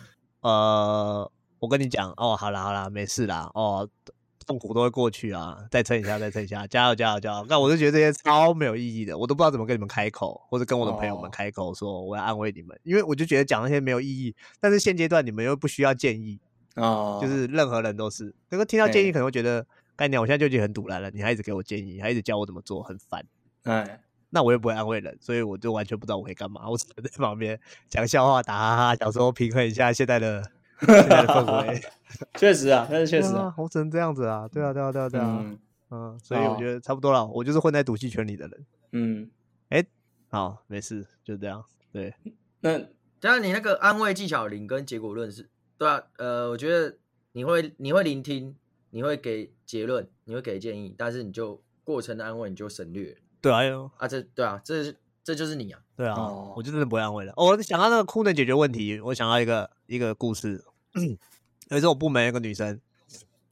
[0.41, 3.89] 呃，我跟你讲哦，好啦好啦，没事啦，哦。
[4.45, 7.47] 痛苦都会过去啊，再撑一下，再撑一下，加油，加油，加油！
[7.49, 14.35] 那我就觉得这些超没有意义的，我都不知道怎么跟你们开口，或者跟我的朋友们开口说我要安慰你们，因为我就觉得讲那些没有意义。
[14.59, 16.41] 但是现阶段你们又不需要建议
[16.75, 19.65] 啊，就是任何人都是能够听到建议，可能会觉得
[20.03, 23.25] 干娘，我现在就已经很堵烂了，你还一直给我建议，还一直教我怎么做，很烦。
[23.63, 30.43] 哎，那我又不会安慰人，所以我就完全不知道我可以干嘛，我只能在旁边讲笑话，打哈哈，想说平衡一下现在的。
[30.83, 31.81] 现在的氛围，
[32.35, 35.59] 确实啊，但是确实啊，我只能这样子啊，对啊，对啊，对啊，对啊，嗯，
[35.91, 39.31] 嗯，所以我觉得差不多了，我就是混在赌气圈里的人，嗯，
[39.69, 39.87] 哎、欸，
[40.29, 42.13] 好，没事，就这样，对，
[42.63, 42.81] 那
[43.21, 46.97] 当然你那个安慰技巧零跟结果论是，对啊，呃，我觉得
[47.31, 48.57] 你会你会聆听，
[48.95, 57.33] 你会给结论，你会给建议，但是你就过程的安慰你就省略，对啊，呦啊，这对啊，这这就是你啊，对啊，哦、我就真的不会安慰了。
[57.37, 60.63] 哦，我想到那个哭能解决问题，我想到一个一个故事。
[61.71, 62.79] 有一次我部门有个女生，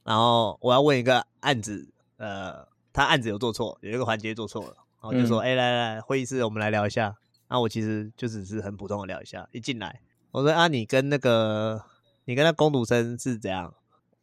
[0.03, 7.17] 然后我要问一个案子，呃，她案子有做错，有一个环节做错了，然后就说：“哎、嗯欸，来来来，会议室我们来聊一下。”
[7.49, 9.49] 那我其实就只是很普通的聊一下。
[9.51, 11.83] 一进来，我说：“啊，你跟那个，
[12.25, 13.73] 你跟那工读生是怎样？”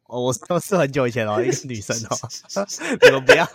[0.09, 2.17] 哦，我说是很久以前哦，一个女生哦，
[3.01, 3.47] 你们不要，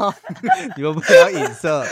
[0.77, 1.85] 你们不要影射，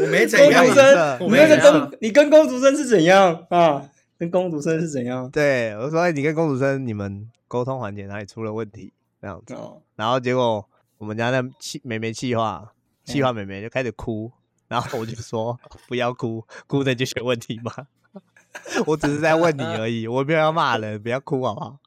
[0.00, 3.82] 我没怎样影射，我没跟工，你跟公主生是怎样啊？
[4.16, 5.28] 跟公主生是怎样？
[5.30, 8.92] 对，我说，哎，你跟公主生你们沟通环节哪里出了问题？
[9.20, 9.56] 这样子，
[9.96, 10.64] 然后结果
[10.98, 12.72] 我们家那气妹妹气话，
[13.04, 14.30] 气话妹妹就开始哭，
[14.68, 15.58] 然后我就说
[15.88, 17.72] 不要哭，哭的就解决问题嘛。
[18.86, 21.78] 我只是在问你而已，我没有要骂人，不要哭好不好？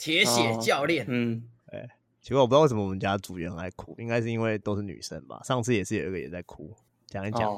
[0.00, 1.86] 铁血教练，嗯，哎，
[2.22, 5.42] 奇怪，我不知道为什么我们家组员很爱哭，应该是因为都是女生吧？
[5.44, 6.74] 上次也是有一个也在哭，
[7.06, 7.52] 讲一讲，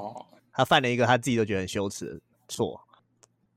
[0.52, 2.80] 他犯了一个他自己都觉得很羞耻的错。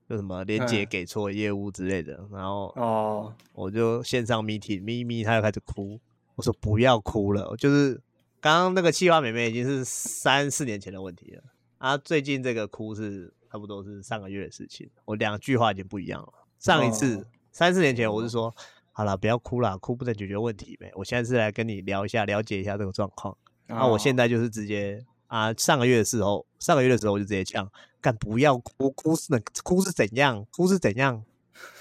[0.08, 6.00] 就什么连结给错业务之类的，嗯、然后哦，我就线上 meeting 咪咪，他又开始哭。
[6.36, 8.00] 我说不要哭了，就是
[8.39, 11.41] 刚刚那个气话妹妹已经是三四年前的问题了
[11.80, 14.88] 啊，最近这个哭是差不多是上个月的事情。
[15.06, 16.34] 我两句话已经不一样了。
[16.60, 18.56] 上一次、哦、三四年前我是说，
[18.98, 20.90] 好了，不要哭了，哭不能解决问题呗。
[20.96, 23.38] 我现在是来跟你聊一下，了解一下这个状况。
[23.68, 29.28] 那、哦啊、我现在就是直接啊，上个月的时候，上个月的时候我就直接呛，干不要哭，哭是
[29.66, 31.22] 哭是怎样，哭是怎样，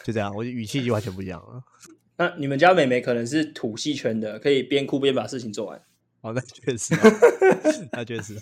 [0.02, 1.62] 就这样，我就语气就完全不一样了。
[2.18, 5.80] 那你们家妹妹可能是土系圈的，可以边哭边把事情做完。
[6.22, 7.00] 哦，那确实、啊，
[7.92, 8.36] 那确实。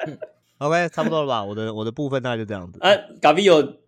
[0.58, 1.42] OK，差不多了吧？
[1.42, 2.78] 我的我的部分大概就这样子。
[2.82, 2.90] 啊，
[3.22, 3.78] 嘎比有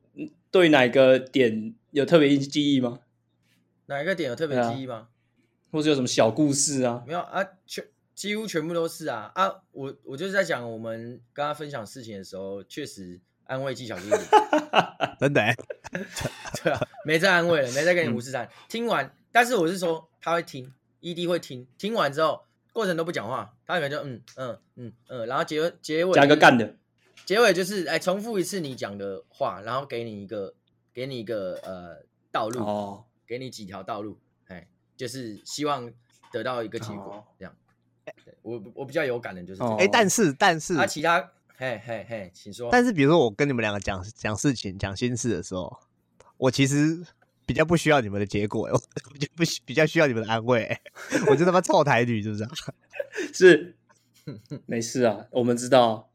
[0.51, 3.01] 对哪个点有特别记忆吗？
[3.87, 4.94] 哪一个点有特别记忆吗？
[4.94, 5.09] 啊、
[5.73, 7.03] 或者有什么小故事啊？
[7.07, 9.62] 没有啊，全几乎全部都是啊啊！
[9.73, 14.16] 我我就是在讲我们跟他分享事情的时候，确实安慰技巧就是
[15.18, 15.55] 真的、欸，
[16.62, 18.49] 对啊，没在安慰了，没在跟你五四三。
[18.68, 22.42] 听完，但是我是说他会听，ED 会听，听完之后。
[22.73, 26.75] 过程都不讲话，他可能就嗯嗯嗯嗯，然后结结尾加个干的，
[27.25, 30.53] 结尾就是哎重复一次你讲的话，然后给你一个
[30.92, 35.93] 给你一个呃道路哦，给你几条道路，哎，就是希望
[36.33, 37.55] 得到一个结果、哦、这样。
[38.43, 41.21] 我我比较有感的就是哎、哦，但是但是他其他
[41.57, 42.69] 嘿嘿嘿，请说。
[42.71, 45.77] 但是比如说我跟你们两个讲讲事情讲心事的时候，
[46.37, 47.05] 我其实。
[47.47, 50.75] 比较不需要你们的结果， 我就不比较需要你们的安慰。
[51.29, 52.49] 我就他妈臭台女，是不是？
[53.35, 53.77] 是，
[54.65, 56.09] 没事啊，我们知道。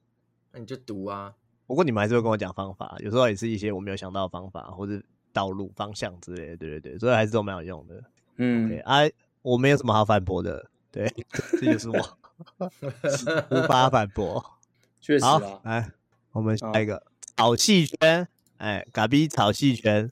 [0.52, 1.36] 那你就读啊。
[1.68, 5.00] 不过你们还是会跟我讲方法，有时候也是一些我没有想到的方法或者
[5.34, 6.58] 道路方向之类的。
[6.58, 8.04] 对对对，所以还是都蛮有用的。
[8.38, 10.70] 嗯，哎、okay, 啊，我没有什么好反驳的。
[10.92, 11.12] 对，
[11.60, 12.18] 这就是我
[13.52, 14.44] 无法反驳。
[15.02, 15.40] 确实啊。
[15.40, 15.92] 好，来，
[16.32, 17.04] 我们下一个
[17.38, 18.28] 草戏圈。
[18.58, 20.12] 哎，嘎逼草戏圈。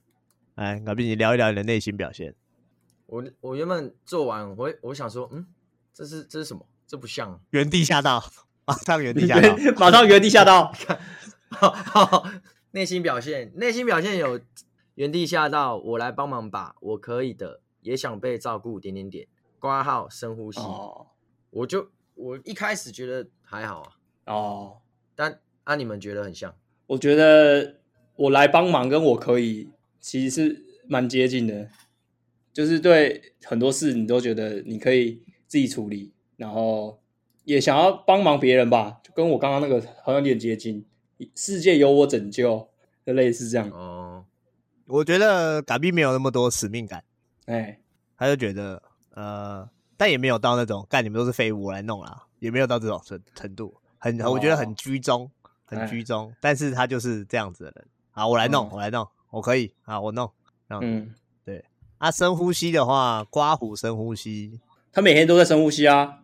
[0.56, 2.34] 哎，嘎逼，你聊一聊你的内心表现。
[3.06, 5.46] 我我原本做完，我我想说，嗯，
[5.94, 6.66] 这是这是什么？
[6.88, 8.24] 这不像原地下道，
[8.66, 10.72] 马上原地下道，马上原地下道。
[12.72, 14.40] 内心表现，内心表现有
[14.98, 19.28] 原地吓到，我来帮忙吧，我可以的，也想被照顾，点点点，
[19.60, 20.60] 挂号，深呼吸。
[20.60, 21.06] 哦，
[21.52, 23.82] 我就我一开始觉得还好
[24.26, 24.78] 啊，哦，
[25.16, 26.52] 但啊，你们觉得很像？
[26.88, 27.76] 我觉得
[28.16, 29.70] 我来帮忙，跟我可以。
[30.00, 31.70] 其实是蛮接近的，
[32.52, 37.00] 就是对很多事你都觉得你可以自己处理，然后
[37.44, 40.84] 也想要帮忙别人吧，就跟我刚刚那个好像有点接近，
[41.36, 42.68] 世界由我拯救，
[43.06, 43.70] 就类似这样。
[43.70, 44.26] 哦，
[44.88, 47.04] 我觉得嘎逼没有那么多使命感，
[47.46, 47.80] 哎，
[48.18, 48.82] 他就觉得
[49.14, 55.30] 呃，但也没有到那种干你们都是废物我来弄啦，也没有到这种程程度，很我觉得很居中，
[55.66, 59.08] 很居中，但是他就是这样子的人，好，我来弄，我来弄。
[59.30, 60.32] 我可以啊，我弄。
[60.70, 61.64] 嗯，对。
[61.98, 64.58] 啊，深呼吸的话，刮胡深呼吸。
[64.94, 66.20] 他每天都在深呼吸啊。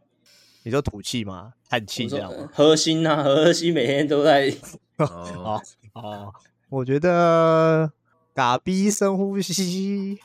[0.64, 1.54] 你说吐气吗？
[1.68, 2.50] 叹气这样吗？
[2.54, 4.56] 核心啊，核心每天都在。
[4.98, 5.62] 哦
[5.94, 6.34] 哦，
[6.70, 7.92] 我觉得
[8.34, 10.18] 嘎逼深呼吸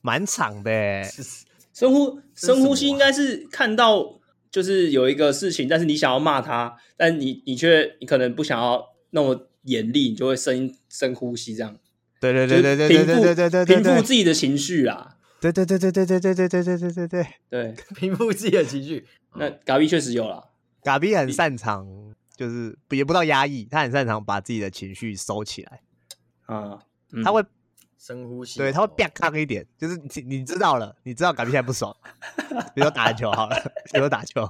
[0.00, 0.70] 蛮长的。
[1.72, 4.18] 深呼深呼吸应该是看到
[4.50, 11.76] 就是有一个事情，但是你想要骂他，但你你却你可能不想要那么严厉，你就会深深呼吸这样。
[12.18, 15.16] 对对对对对对对对对，平复自己的情绪啊！
[15.38, 19.06] 对对对对对对对对对对对对对对，平复自己的情绪。
[19.34, 21.86] 那嘎逼确实有了，嘎逼很擅长，
[22.34, 25.82] 就是也不到压抑，他很擅长把自己的情绪收起来
[26.46, 26.78] 啊。
[27.24, 27.44] 他会
[27.98, 31.94] 深呼吸，对，他会变康一点，就是你你知道了，你知道感觉现在不爽，
[32.74, 33.56] 比如说打篮球好了，
[33.92, 34.48] 比如说打球，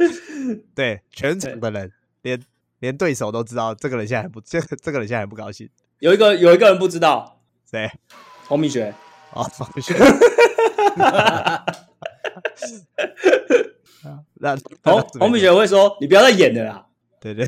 [0.74, 2.42] 对，全场的人连
[2.78, 5.68] 连对手都知道，这个人现在还不这个这个人现在很不高兴。
[5.98, 7.90] 有一个有一个人不知道谁，
[8.48, 8.94] 洪明学
[9.32, 9.94] 哦，洪明学，
[14.34, 16.86] 那洪洪明学会说：“你不要再演了啦。”
[17.20, 17.46] 对对，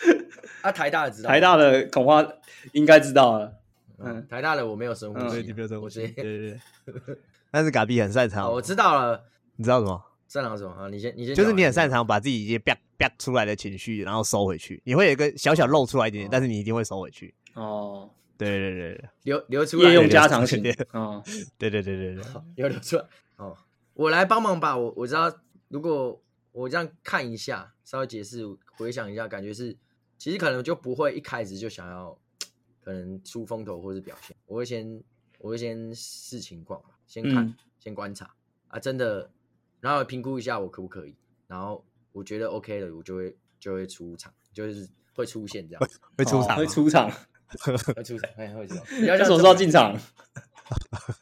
[0.62, 2.26] 啊，台大的知道，台大的恐怕
[2.72, 3.52] 应该知道了。
[3.98, 6.50] 嗯，台大的我没有深呼吸，你没有深呼吸，对对
[6.84, 7.18] 对。
[7.50, 9.24] 但是嘎比很擅长，我知道了，
[9.56, 10.02] 你知道什么？
[10.28, 10.88] 擅长什么啊？
[10.90, 14.82] 你先，你先，就是你很擅长把自己一些啪啪出来的情绪，然后收回去。
[14.84, 17.32] 你会有一个小小露出来一点点，但是你一定会收回去。
[17.54, 20.62] 哦，对对对对，留留出来，业用加长型。
[20.92, 21.22] 哦，
[21.56, 22.24] 对对对对对，
[22.56, 23.04] 有留出来。
[23.36, 23.56] 哦，
[23.94, 24.76] 我来帮忙吧。
[24.76, 25.32] 我我知道，
[25.68, 26.20] 如果
[26.52, 28.44] 我这样看一下，稍微解释
[28.76, 29.74] 回想一下，感觉是
[30.26, 32.18] 其实可能就不会一开始就想要
[32.82, 34.36] 可能出风头或是表现。
[34.46, 35.00] 我会先
[35.38, 38.34] 我会先视情况嘛，先看，先观察
[38.66, 39.30] 啊，真的。
[39.78, 41.14] 然后评估一下我可不可以，
[41.46, 47.08] 然后我觉得 OK 了，我就会就会出场，就是会出现这样， 会出场，会出场，
[47.94, 48.28] 会出场。
[49.00, 49.96] 你要什么时候进场？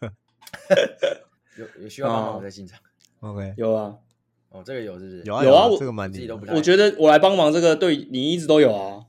[1.59, 2.81] 有有需要帮忙我再进场。
[3.21, 3.99] OK，有啊，
[4.55, 5.23] 哦，这个有是不是？
[5.25, 6.55] 有啊有啊，这个蛮厉害。
[6.55, 9.05] 我觉得我来帮忙这个，对你一直都有啊，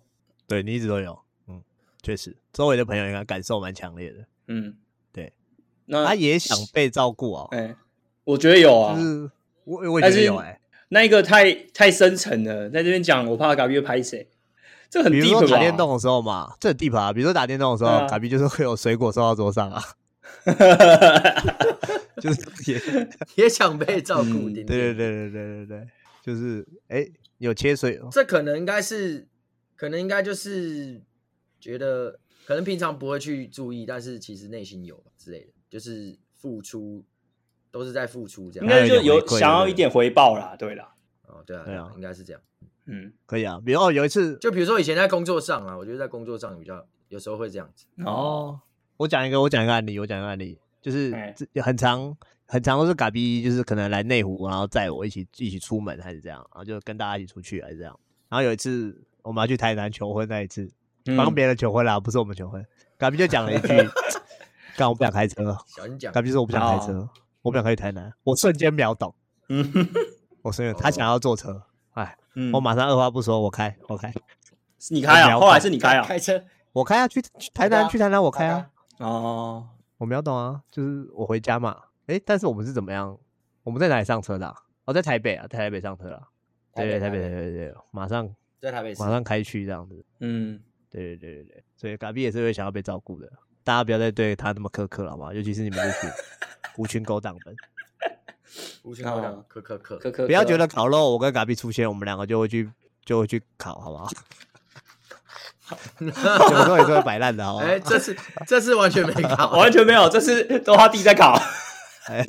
[0.47, 1.61] 对你一直都有，嗯，
[2.01, 4.75] 确实，周围的朋友应该感受蛮强烈的，嗯，
[5.13, 5.31] 对，
[5.85, 7.75] 那他也想被照顾哦，哎，
[8.23, 8.97] 我觉得有啊。
[9.65, 14.27] 我我觉得有哎，那一个太太深沉了，在这边讲我怕隔壁会拍谁。
[14.89, 15.25] 这很 deep 吧？
[15.25, 17.11] 比如说打电动的时候嘛，这很 deep 啊。
[17.11, 19.81] 比如说打电动的时候，啊、隔壁就是会有水果送到桌上啊，
[22.21, 24.49] 就是也也想被照顾。
[24.49, 25.87] 嗯、对对对对对对对，
[26.21, 27.07] 就是哎，
[27.37, 29.27] 有切水，这可能应该是，
[29.75, 31.01] 可能应该就是
[31.59, 37.03] 觉得，可能平常不会去注意，但是其实内心有之类的，就是付出
[37.71, 40.91] 都是在付出这样，应该就有想要一点回报啦，对啦。
[41.27, 42.41] 哦，对啊，对啊，应该是这样。
[42.85, 43.59] 嗯，可以啊。
[43.65, 47.87] 比如哦，有一次，就比如说以前在工作上啊，我觉得在工作上比较有时候会这样子。
[48.05, 48.61] 哦，
[48.97, 51.13] 我讲一个，我讲一个案例，我讲一个案例，就是
[51.61, 57.99] 很长很长都是嘎逼，就是可能来内湖，然后载我一起一起出门还是这样，然后就跟大家一起出去还是这样。
[58.29, 60.69] 然后有一次我们要去台南求婚那一次，
[61.17, 62.65] 帮别人求婚啦，不是我们求婚。
[62.97, 63.67] 嘎逼就讲了一句：
[64.77, 66.13] “刚我不想开车。”小心讲。
[66.13, 67.09] 嘎逼说：“我不想开车，
[67.41, 69.13] 我不想开去台南。”我瞬间秒懂。
[69.49, 69.69] 嗯，
[70.41, 71.61] 我瞬间他想要坐车。
[71.93, 74.13] 哎，嗯，我马上二话不说，我开，我开，
[74.79, 75.37] 是你开啊？
[75.37, 76.05] 后来是你开啊？
[76.05, 78.69] 开车，我开啊，去去台南，去台南，我开啊。
[78.97, 81.77] 哦，我没有懂啊，就是我回家嘛。
[82.07, 83.17] 哎，但是我们是怎么样？
[83.63, 84.55] 我们在哪里上车的？
[84.85, 86.27] 哦，在台北啊，在台北上车了。
[86.75, 88.29] 对对，台北，对对对，马上
[88.61, 90.05] 在台北，马上开去这样子。
[90.19, 93.31] 嗯，对对对对对，所以嘎比也是会想要被照顾的。
[93.63, 95.33] 大家不要再对他那么苛刻了，好吗？
[95.33, 96.09] 尤其是你们这群
[96.75, 97.55] 狐群狗党们。
[98.83, 102.69] 无情好两，可可可可不要觉得烤肉我跟嘎比出现，我们两个就会去
[103.03, 104.07] 就会去烤，好不好？
[105.99, 107.65] 有时候也是会摆烂的，好吧？
[107.65, 111.39] 哎，这次 这次完全没考，完全没有，这次都他弟在考。
[112.07, 112.25] 哎，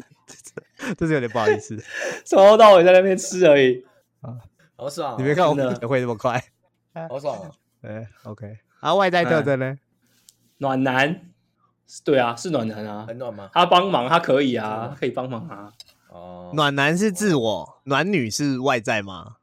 [0.97, 1.77] 这次有点不好意思，
[2.25, 3.85] 从头到尾在那边吃而已。
[4.23, 4.41] 啊，
[4.77, 5.17] 好爽！
[5.19, 6.43] 你没看我们会这么快，
[7.09, 7.51] 好爽。
[7.83, 8.59] 哎，OK。
[8.81, 9.77] 啊，外在特征呢？
[10.59, 11.21] 暖男，
[12.05, 13.51] 对啊，是暖男啊，很暖吗？
[13.53, 15.73] 他帮忙，他可以啊，可以帮忙啊。
[16.09, 19.37] 哦，暖男是自我，暖女是外在吗？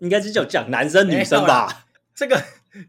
[0.00, 1.84] 应该是就讲男生女生吧。
[2.14, 2.42] 这个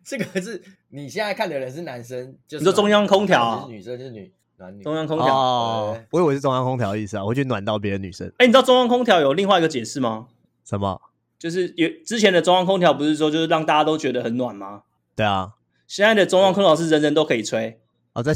[0.03, 8.31] 这个是你现在看的人是男生，就是你说中央空调，女生就是女男女中央空调哦，我以为是中央空调的意思啊，我去暖到别的女生。
[8.37, 10.27] 哎，你知道中央空调有另外一个解释吗？
[10.63, 11.01] 什么？
[11.37, 14.83] 就是有之前的中央空调不是说就是让大家都觉得很暖吗？
[15.15, 15.53] 对啊，
[15.87, 17.81] 现在的中央空调是人人都可以吹。
[18.13, 18.31] 哦，在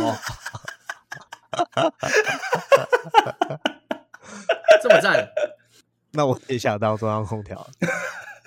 [0.00, 0.16] 哦。
[4.80, 5.28] 这么赞，
[6.12, 7.66] 那我也想当中央空调。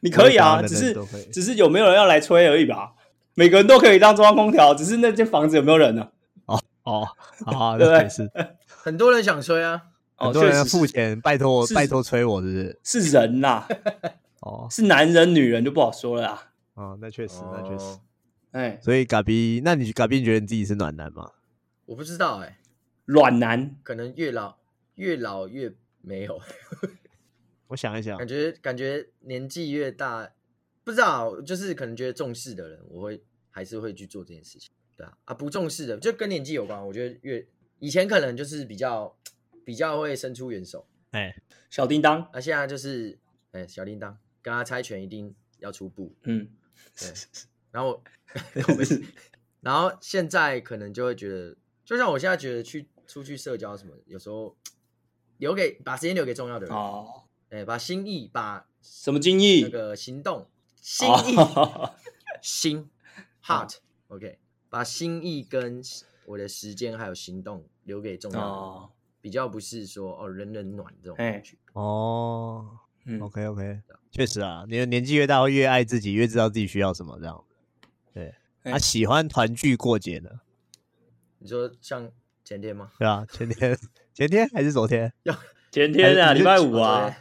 [0.00, 0.96] 你可以啊，只是
[1.32, 2.92] 只是有没有人要来吹而已吧。
[3.34, 6.08] 每个人都可以当中央空调，只是那间房子有没有人呢？
[6.46, 7.08] 哦哦，
[7.46, 8.08] 好， 对不对？
[8.08, 8.30] 是
[8.66, 9.80] 很多人想吹啊，
[10.16, 12.78] 很多人付钱，拜托拜托吹我，是不是？
[13.02, 13.64] 是人呐，
[14.40, 16.42] 哦，是男人女人就不好说了啊。
[16.74, 17.98] 哦，那确实，那确实。
[18.52, 21.30] 哎，所以嘎逼，那你嘎逼觉得你自己是暖男吗？
[21.86, 22.58] 我不知道哎，
[23.06, 24.56] 暖男可能越老。
[24.96, 26.40] 越老越没有，
[27.68, 30.34] 我想一想，感觉感觉年纪越大，
[30.84, 37.46] 不知道，就是可能觉得重视的人，我会还是会去做这件事情，对啊，啊不重视的就跟年纪有关，我觉得越
[37.78, 39.16] 以前可能就是比较
[39.64, 43.18] 比较会伸出援手，哎、欸，小叮当，啊现在就是
[43.52, 46.48] 哎、欸、小叮当，跟他猜拳一定要出布，嗯，
[46.98, 47.08] 对，
[47.70, 48.02] 然后
[49.60, 54.56] 然后现在可能就会觉得，就像我现在觉得去出去社交什么，有时候。
[55.38, 60.48] 留给把时间留给重要的人哦，哎，把心意把什么心意那个行动
[60.80, 61.36] 心意
[62.42, 62.88] 心
[63.42, 65.82] heart，OK，把心意跟
[66.26, 68.88] 我的时间还有行动留给重要的人，
[69.20, 72.78] 比较不是说哦人人暖这种感觉哦
[73.20, 73.80] ，OK OK，
[74.10, 77.44] 确实啊，你的年纪越大会越爱自己，越知道自己需要什么这样，
[78.12, 80.30] 对，他喜欢团聚过节呢？
[81.38, 82.10] 你说像
[82.44, 82.92] 前天吗？
[82.98, 83.78] 对啊，前天。
[84.12, 85.12] 前天还是昨天？
[85.22, 85.32] 要
[85.78, 87.14] 前天啊，礼拜五啊。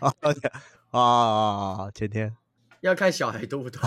[0.90, 2.34] 啊啊 前天
[2.82, 3.80] 要看小孩多不多，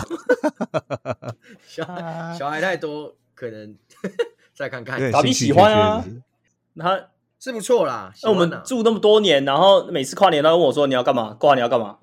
[1.67, 3.75] 小孩小孩太多，可能
[4.53, 5.11] 再看看。
[5.11, 6.05] 嘎逼喜欢啊，
[6.77, 8.13] 他是不错啦。
[8.23, 11.33] 那我们住那么多年，然后每次跨年都问我说你要干嘛？
[11.33, 11.97] 跨年要干嘛？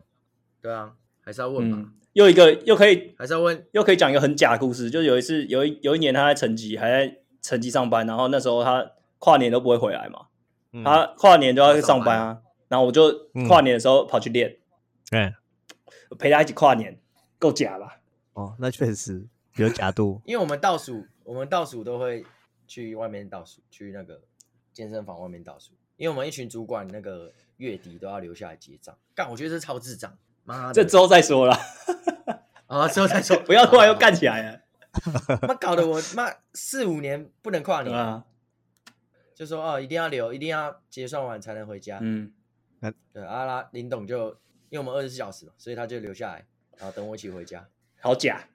[0.60, 0.92] 对啊，
[1.24, 1.92] 还是要问嘛。
[2.12, 4.90] 又一个又可以还是要问，又可以讲一个很假的故事。
[4.90, 8.84] 就是有一次，有一有一年他在成吉，还在成吉上班，然后那时候他
[9.18, 10.26] 跨年都不会回来嘛。
[10.84, 12.38] 他跨年都要去上班啊，
[12.68, 14.58] 然后我就跨年的时候跑去练，
[15.10, 15.34] 哎，
[16.18, 17.00] 陪他一起跨年，
[17.38, 18.00] 够假吧？
[18.34, 22.24] 哦，那确实有假度， 因为我们倒数，我们倒数都会
[22.66, 24.20] 去外面倒数，去那个
[24.72, 28.96] 健身房外面倒数，因为我们一群主管那个月底都要留下来结账。
[29.14, 31.58] 干，我觉得这超智障，妈的，这之后再说了，
[32.66, 34.60] 啊， 之后再说， 不要突然又干起来了，
[35.42, 37.96] 妈搞得我妈四五年不能跨年。
[37.96, 38.24] 啊。
[39.34, 42.00] 就说哦，一定要留，一定要结算完才能回家。
[42.02, 42.32] 嗯，
[43.12, 44.28] 对，阿拉林董就
[44.70, 47.66] 因为我们二十四小时嘛，所以他就留下来，然后等我一起回家。
[48.00, 48.48] 好假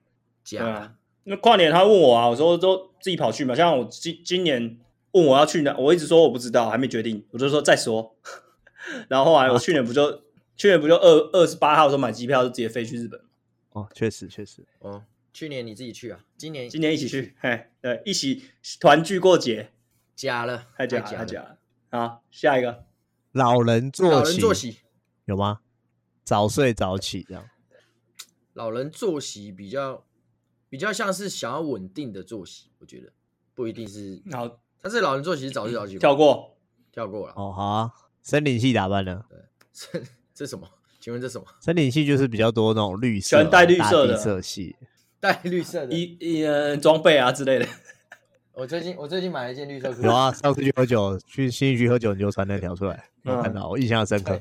[0.43, 0.95] 假啊！
[1.26, 3.53] 那跨年他问我啊，我说都自己跑去嘛。
[3.53, 4.80] 像我今今年
[5.11, 8.15] 问我要去哪，我一直说我不知道，还没决定，我就说再说。
[9.09, 10.19] 然后后来我去年不就、啊、
[10.55, 13.19] 去年不就二二十八号的时候买机票就直接飞去日本。
[13.71, 14.65] 哦，确实确实。
[14.80, 16.24] 哦，去年你自己去啊？
[16.38, 18.43] 今年今年一起去，嘿，对，一起
[18.80, 19.71] 团聚过节。
[20.15, 21.57] 假了，太假了，太假了。
[21.89, 22.86] 好，下一个，
[23.34, 24.77] 老人坐老人坐席
[25.25, 25.59] 有吗？
[26.23, 27.43] 早睡早起这样。
[28.53, 30.05] 老人作息比较
[30.69, 33.11] 比较像是想要稳定的作息，我觉得
[33.53, 34.21] 不一定是。
[34.31, 36.55] 好，但是老人作息是早睡早起，跳过，
[36.91, 37.34] 跳过了。
[37.36, 37.91] 哦，好啊。
[38.21, 39.25] 森林系打扮呢？
[39.29, 39.39] 对，
[39.73, 40.01] 这
[40.34, 40.69] 这什么？
[40.99, 41.45] 请问这什么？
[41.59, 44.75] 森林系就是比较多那种绿色，全带绿色的色系，
[45.19, 47.67] 带绿色的一一呃装备啊之类的。
[48.53, 50.01] 我最近我最近买了一件绿色裤。
[50.03, 54.39] 有啊，上次去喝酒，去新义区喝酒，你就穿那条出来，我看到，我印象深刻。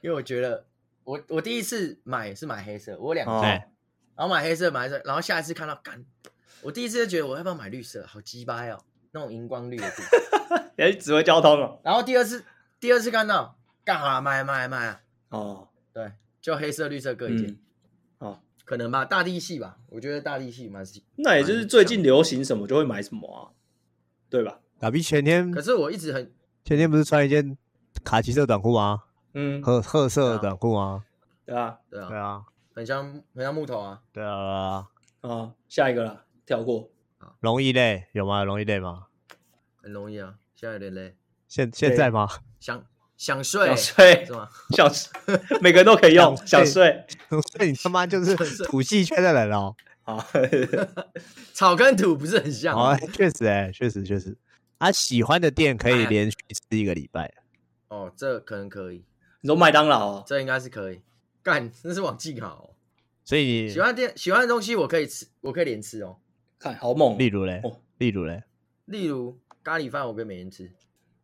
[0.00, 0.64] 因为我觉得。
[1.04, 3.62] 我我第一次买是买黑色，我有两件，哦、
[4.14, 6.04] 然后买黑色买黑色，然后下一次看到干，
[6.60, 8.78] 我第一次就觉得我要不要买绿色，好鸡掰哦，
[9.12, 9.90] 那种荧光绿的，
[10.76, 11.80] 哎，指挥交通了。
[11.82, 12.44] 然后第二次
[12.78, 15.00] 第二次看到干好了，买买买啊，
[15.30, 16.12] 哦，对，
[16.42, 17.56] 就黑色绿色各一件，
[18.68, 23.48] 可能吧，大地系吧，我觉得大地系蛮喜，那也就是最近流行什么就会买什么啊，
[24.28, 24.60] 对吧？
[24.78, 26.30] 打比前天，可是我一直很
[26.64, 27.56] 前天不是穿一件
[28.04, 29.04] 卡其色短裤吗？
[29.32, 31.02] 嗯，褐褐色的短裤吗？
[31.46, 32.44] 对啊，对啊，对啊，
[32.74, 34.02] 很像很像木头啊。
[34.12, 34.86] 对啊，
[35.22, 36.90] 啊，下一个了，跳过。
[37.40, 38.44] 容易累有吗？
[38.44, 39.06] 容易累吗？
[39.76, 41.16] 很容易啊，现在有点累。
[41.46, 42.28] 现现在吗？
[42.60, 42.84] 想
[43.18, 44.48] 想睡，想睡是吗？
[44.70, 45.10] 想睡，
[45.60, 46.34] 每个人都可以用。
[46.46, 49.74] 想睡，所以你他妈就是土系圈的人哦。
[50.04, 50.24] 啊，
[51.52, 52.96] 草跟土不是很像啊？
[53.12, 54.34] 确实哎，确实确实。
[54.78, 57.34] 啊，喜欢的店可以连续吃一个礼拜。
[57.88, 59.04] 哦，这可能可以。
[59.40, 60.24] 你说麦当劳啊？
[60.26, 61.00] 这应该是可以。
[61.42, 62.70] 干，那是往记好、哦。
[63.24, 66.16] 所以你喜欢店喜欢的东西，我可以吃，我可以连吃哦。
[66.58, 67.18] 看好猛。
[67.18, 68.44] 例如嘞，哦、例如嘞，
[68.86, 70.70] 例如咖喱饭，我可以每天吃。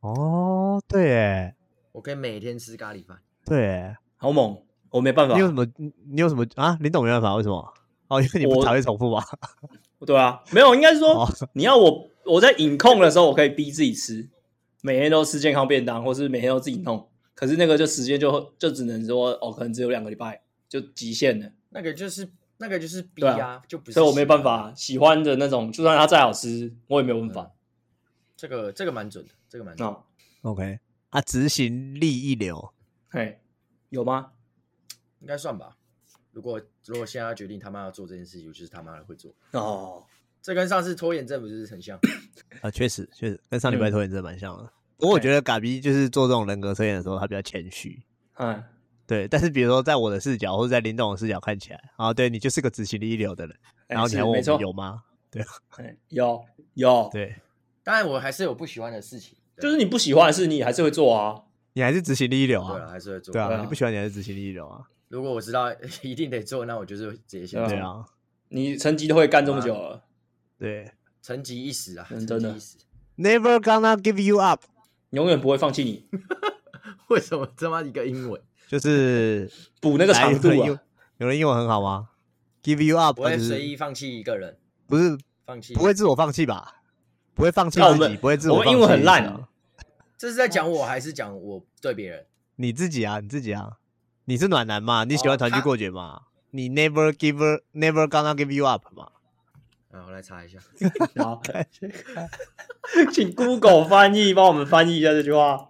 [0.01, 1.55] 哦，对哎，
[1.95, 3.17] 我可以每天吃咖喱饭。
[3.47, 5.35] 对哎，好猛，我没办法。
[5.35, 5.65] 你有什么？
[5.77, 6.77] 你有什么啊？
[6.81, 7.73] 林董没办法，为什么？
[8.09, 9.25] 哦，因为你不讨厌重复吧？
[10.05, 14.29] 对啊，没有，应该是说、哦、你要我我在饮控的时候，我可以逼自己吃，
[14.83, 17.09] 每天都吃健康便当，或是每天都自己弄。
[17.35, 21.49] 可是那个就时间就就只能说哦，可能只有两个礼拜就极限了。
[21.71, 22.29] 那个就是
[22.59, 23.93] 那个就是逼啊，啊就不是。
[23.93, 27.43] 所以我没办法，喜欢的那种，就算它再好吃，我也没有办法。
[27.43, 27.51] 嗯、
[28.37, 29.89] 这个这个蛮准的，这个蛮准。
[29.89, 30.03] 哦、
[30.43, 30.79] OK
[31.15, 32.75] 啊，执行力一流，
[33.09, 33.41] 嘿，
[33.91, 34.33] 有吗？
[35.21, 35.77] 应该算吧。
[36.33, 39.33] 如果如果现在要决定他妈要做这件事情，就是他妈的会做。
[39.53, 40.05] 哦，
[40.43, 41.97] 这跟上次拖延症不是很像？
[42.63, 44.65] 啊，确实确实跟上礼拜拖延症蛮像的。
[44.65, 48.01] 嗯不过我觉得嘎逼就是做这种人格测验的时候，他比较谦虚。
[48.35, 48.63] 嗯，
[49.07, 49.29] 对。
[49.29, 53.57] 但是比如说在我的视角或者在林董的视角看起来，啊，对你就是个执行力一流的人。
[53.87, 55.03] 然后你还问我有吗？
[55.31, 55.45] 对，
[56.09, 56.45] 有
[56.75, 57.09] 有。
[57.13, 57.35] 对，
[57.83, 61.43] 当然我还是有不喜欢的事情，就是你不喜欢的事，你还是会做啊。
[61.75, 62.79] 你还是执行力一流啊。
[62.79, 63.33] 对，还是会做。
[63.33, 64.83] 对啊，你不喜欢你还是执行力一流啊。
[65.09, 67.69] 如果我知道 一定得做，那我就是直接先做。
[67.69, 68.05] 对啊，
[68.49, 70.03] 你成绩都会干这么久了。
[70.59, 70.91] 对，
[71.23, 72.57] 成绩一时啊，真的。
[73.17, 74.63] Never gonna give you up。
[75.11, 76.07] 永远不会放弃你。
[77.09, 78.41] 为什么这么一个英文？
[78.67, 79.51] 就是
[79.81, 80.81] 补那个长度啊。
[81.19, 82.09] 有人英文很好吗
[82.63, 84.59] ？Give you up，不会随意放弃一个人。
[84.87, 86.83] 不是放弃，不会自我放弃吧？
[87.35, 88.69] 不会放弃自己，不会自我放弃。
[88.71, 89.47] 我英文很烂。
[90.17, 92.25] 这是在讲我还是讲我对别人？
[92.57, 93.73] 你自己啊，你自己啊。
[94.27, 95.05] 你是暖男嘛？
[95.05, 96.23] 你喜欢团聚过节嘛？
[96.53, 99.09] 你 never give，never gonna give you up 嘛？
[99.91, 100.59] 啊，我来查一下。
[101.23, 101.43] 好，
[103.13, 105.69] 请 Google 翻译帮我们翻译一下这句话。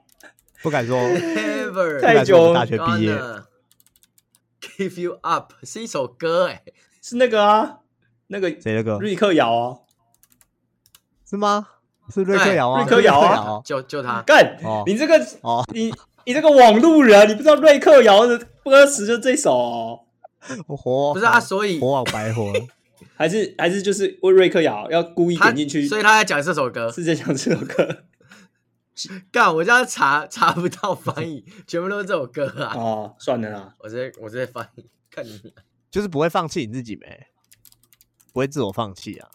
[0.62, 3.18] 不敢说，Never 太久，大学毕业。
[4.60, 6.62] Give you up 是一首歌哎，
[7.02, 7.80] 是那个啊，
[8.28, 8.98] 那个谁的歌？
[8.98, 9.78] 瑞克摇啊，
[11.34, 11.66] 是吗？
[12.10, 15.92] 是瑞克摇啊，瑞克摇啊，就就他干，你这个哦，你
[16.24, 20.04] 你这个网路人，你不知道瑞克摇的歌词就这首？
[20.66, 22.52] 我 活不是啊，所以活好白活。
[23.16, 28.04] 还是还是就是为瑞克摇要故意点进去，所以他在讲这首歌，是在讲这首歌。
[29.32, 32.74] 干，我这样查查不到翻译，全部都是这首歌啊。
[32.76, 35.52] 哦，算了啦，我直接我直接翻译，看你
[35.90, 37.26] 就是不会放弃你自己没，
[38.32, 39.28] 不会自我放弃啊。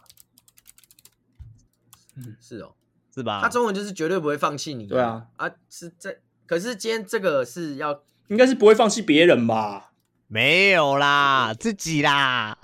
[2.25, 2.73] 嗯，是哦，
[3.13, 3.39] 是吧？
[3.41, 4.85] 他中文就是绝对不会放弃你。
[4.85, 9.91] 对啊，啊是这，可是今天这个是要，应该是不会放弃别人吧？
[10.27, 12.57] 没有啦，自己啦。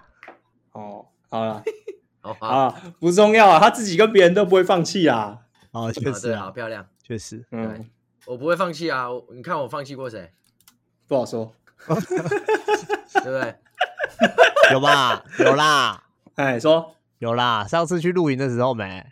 [0.71, 1.63] 哦，好了，
[2.21, 5.39] 好啊，不重要啊，他自己跟别人都不会放弃啊。
[5.71, 7.89] 哦，确实啊，好漂亮，确实，嗯，
[8.25, 9.07] 我不会放弃啊！
[9.33, 10.31] 你看我放弃过谁？
[11.07, 11.53] 不好说，
[11.87, 11.95] 对
[13.23, 13.55] 不对？
[14.71, 15.23] 有吧？
[15.39, 16.03] 有啦！
[16.35, 17.65] 哎，说有啦！
[17.67, 19.05] 上次去露营的时候没？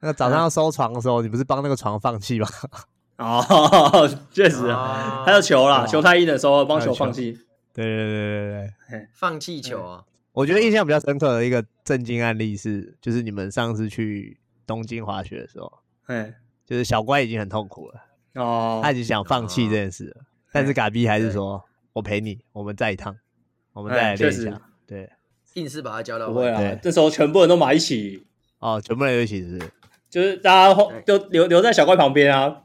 [0.00, 2.48] 那个早上要收床的时候，你不是帮那个床放气吗？
[3.18, 7.32] 哦，确实啊，还有球啦，球太硬的时候帮球放气。
[7.74, 10.04] 对对对对对，放气球啊！
[10.32, 15.72] 我觉得印象比较深刻的一个震惊案例是，就是你们上次去东京滑雪的时候，
[16.06, 16.32] 哎，
[16.64, 17.94] 就是小乖已经很痛苦了。
[18.34, 20.22] 哦，他已经想放弃这件事了，
[20.52, 23.16] 但是嘎逼还是说：“我陪你，我们再一趟，
[23.72, 25.10] 我们再来练一下。”对，
[25.54, 26.28] 硬是把他教到。
[26.28, 28.24] 不会啊，这时候全部人都埋一起。
[28.60, 29.58] 哦，全部人都一起是。
[30.10, 30.74] 就是大家
[31.06, 32.62] 就留留在小怪旁边啊，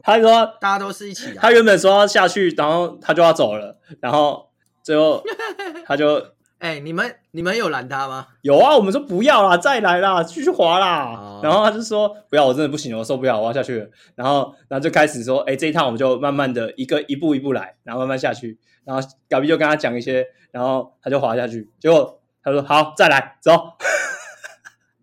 [0.00, 1.40] 他说大家都是一起的。
[1.40, 4.50] 他原本说要下去，然后他就要走了，然后
[4.82, 5.22] 最后
[5.86, 6.16] 他就
[6.58, 8.28] 哎、欸，你们你们有拦他吗？
[8.40, 11.12] 有啊，我们说不要啦，再来啦，继续滑啦。
[11.12, 13.86] 哦、然后他就说不要，我真的不行，我受不了，我要下去了。
[14.14, 18.58] 然后然后就开始说，哎、欸，这一趟我们就慢慢的一个一步一步来，然后慢慢下去。
[18.84, 21.70] 然后嘎比就跟他讲一些，然后他就滑下去。
[21.80, 23.72] 结果他说好，再来走，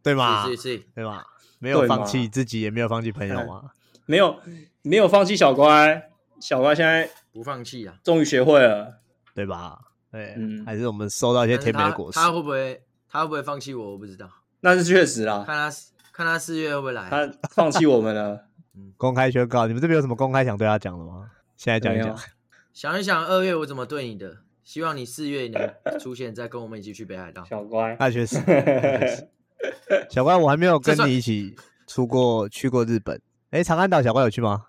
[0.01, 0.47] 对吗？
[0.47, 1.25] 是是是， 对吧？
[1.61, 3.71] 没有放弃自己，也没有放弃朋友吗？
[4.07, 4.35] 没有，
[4.81, 6.09] 没有放弃小乖，
[6.39, 8.99] 小乖现在不放弃啊，终于学会了，
[9.35, 9.79] 对吧？
[10.11, 12.19] 对，嗯，还是我们收到一些甜美的果实。
[12.19, 13.91] 他会不会，他会不会放弃我？
[13.91, 14.27] 我不知道，
[14.61, 15.43] 那是确实啦。
[15.45, 15.77] 看他，
[16.11, 17.07] 看他四月会不会来？
[17.09, 18.47] 他放弃我们了。
[18.75, 21.29] 嗯，公开宣告，你们这边有什么公开想对他讲的吗？
[21.55, 22.17] 现在讲一讲。
[22.73, 24.37] 想一想，二月我怎么对你的？
[24.63, 27.43] 希望你四月能出现，再跟我们一起去北海道。
[27.45, 28.37] 小乖，那确实。
[30.09, 31.55] 小怪，我还没有跟你一起
[31.87, 33.21] 出过去过日本。
[33.51, 34.65] 哎，长安岛小怪有去吗？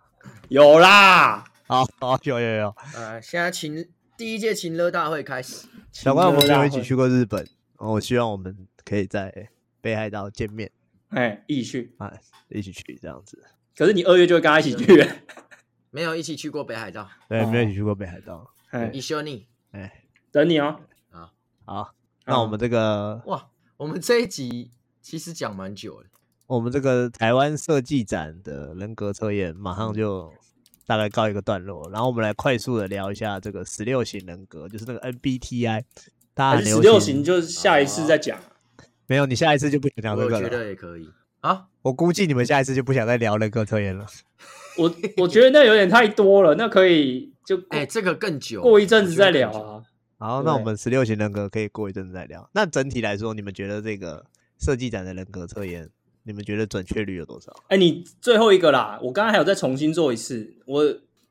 [0.49, 2.75] 有啦，好，好，有有有。
[2.95, 7.47] 呃，现在情第一届情乐大会开始，小怪，我们没有一起去过日本。
[7.79, 9.49] 我希望我们可以在
[9.81, 10.71] 北海道见面。
[11.09, 13.43] 哎，一起去，哎，一起去这样子。
[13.77, 15.07] 可是你二月就会跟他一起去，
[15.91, 17.09] 没有一起去过北海道。
[17.29, 18.49] 对，没有一起去过北海道。
[18.71, 20.81] 哎，一绪に，哎，等你哦。
[21.11, 21.31] 啊，
[21.65, 21.95] 好，
[22.27, 24.71] 那我们这个哇，我们这一集。
[25.03, 26.07] 其实讲蛮久了，
[26.47, 30.33] 我们这个台湾设计展的人格测验马上就
[30.87, 35.83] 大概告一个段落，然后我们来快速的聊一下这个十六型人格，就是那个 MBTI。
[36.35, 38.39] 大家十六型就是下一次再讲。
[39.07, 40.39] 没有，你下一次就不想聊这个了。
[40.39, 41.09] 我觉得也可以
[41.41, 44.07] 啊，我估计你们下一次就不想再聊人格测验了。
[44.79, 49.83] 我我觉得那有点太多了，那可以就哎，这个更久，过一阵子再聊啊。
[50.19, 52.49] 好，那我们十六型人格可以过一阵子再聊。
[52.55, 54.25] 那整体来说，你们觉得这个？
[54.63, 55.91] 设计展的人格测验，
[56.23, 57.53] 你们觉得准确率有多少？
[57.67, 60.85] 哎、欸，你最后一个啦，我刚刚还有再重新做一次，我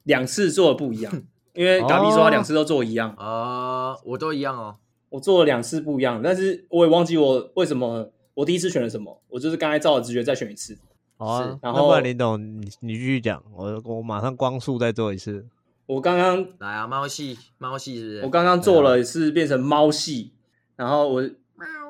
[0.04, 1.24] 两次做的不一样，
[1.56, 4.76] 因为嘎比说他两次都做一样啊、哦呃，我都一样哦，
[5.08, 10.78] 我做了两次不一样，但是我也忘记我为什么我第一次选了什么，我就是刚才照着直觉再选一次。
[11.16, 15.46] 好啊，是然后不然林董，你你继续讲，我我马上光速再做一次。
[15.86, 18.22] 我刚刚来啊，猫系猫系是不是？
[18.24, 20.34] 我刚刚做了一次变成猫系，
[20.76, 21.30] 然后我。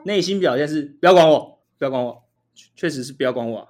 [0.05, 2.23] 内心表现是不要管我，不要管我，
[2.75, 3.69] 确实是不要管我。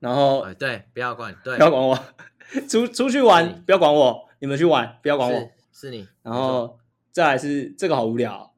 [0.00, 1.98] 然后，哎，对，不要管，对，不要管我。
[2.68, 4.28] 出出去玩，不要管我。
[4.40, 5.38] 你们去玩，不要管我。
[5.38, 6.06] 是，是你。
[6.22, 6.78] 然后
[7.12, 8.52] 再来是这个好无聊，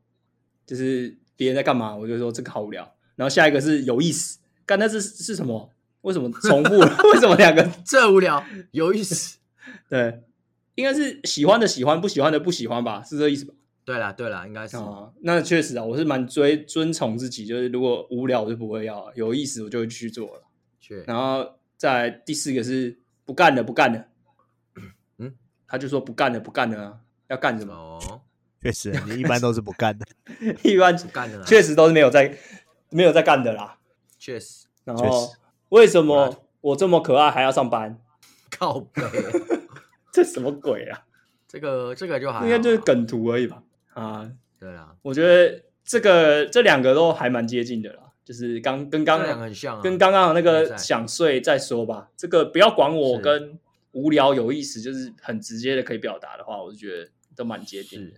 [0.67, 2.95] 就是别人在干嘛，我就说这个好无聊。
[3.17, 5.71] 然后下一个是有意思，干那是是什么？
[6.01, 6.97] 为什么重复了？
[7.15, 8.45] 为什么两个 这无聊？
[8.73, 9.39] 有意思？
[9.89, 10.23] 对，
[10.75, 13.03] 应该是喜欢的喜欢，不喜欢的不喜欢吧？
[13.03, 13.55] 是这意思吧？
[13.85, 14.77] 对啦，对啦，应该是。
[14.79, 20.43] 哦，那确实啊，我是蛮追尊从自己，就是如果无聊我就不会要，有意思我就会去做了。
[20.81, 21.03] 确。
[21.05, 24.05] 然后再来第四个是不干了，不干了。
[25.19, 25.35] 嗯，
[25.69, 27.75] 他就说不干了，不干了啊，要干什么？
[27.75, 28.23] 哦，
[28.63, 30.07] 确实，你一般都是不干的，
[30.65, 32.35] 一般不干的，确实都是没有在
[32.91, 33.79] 没有在干的啦。
[34.19, 34.67] 确实。
[34.85, 35.31] 然后
[35.69, 38.01] 为什么我这么可爱还要上班？
[38.51, 39.03] 靠北，
[40.13, 41.05] 这什么鬼啊？
[41.47, 43.63] 这个这个就还应该就是梗图而已吧。
[43.95, 52.11] 啊，对啊，我觉得这个这两个都还蛮接近的啦，就是刚跟刚刚很像，跟刚刚那个想睡再说吧。
[52.17, 53.59] 这个不要管我跟
[53.93, 58.17] 无聊有意思，就是很直接的可以表达的话，我就觉得都蛮接近的。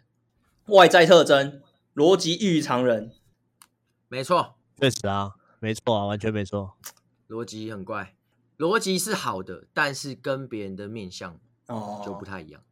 [0.67, 1.61] 外在特征，
[1.95, 3.13] 逻辑异于常人，
[4.09, 6.77] 没错，确实啊，没错啊，完全没错，
[7.29, 8.15] 逻辑很怪，
[8.59, 12.61] 逻辑是好的，但是跟别人的面相哦就不太一样。
[12.61, 12.65] 哦，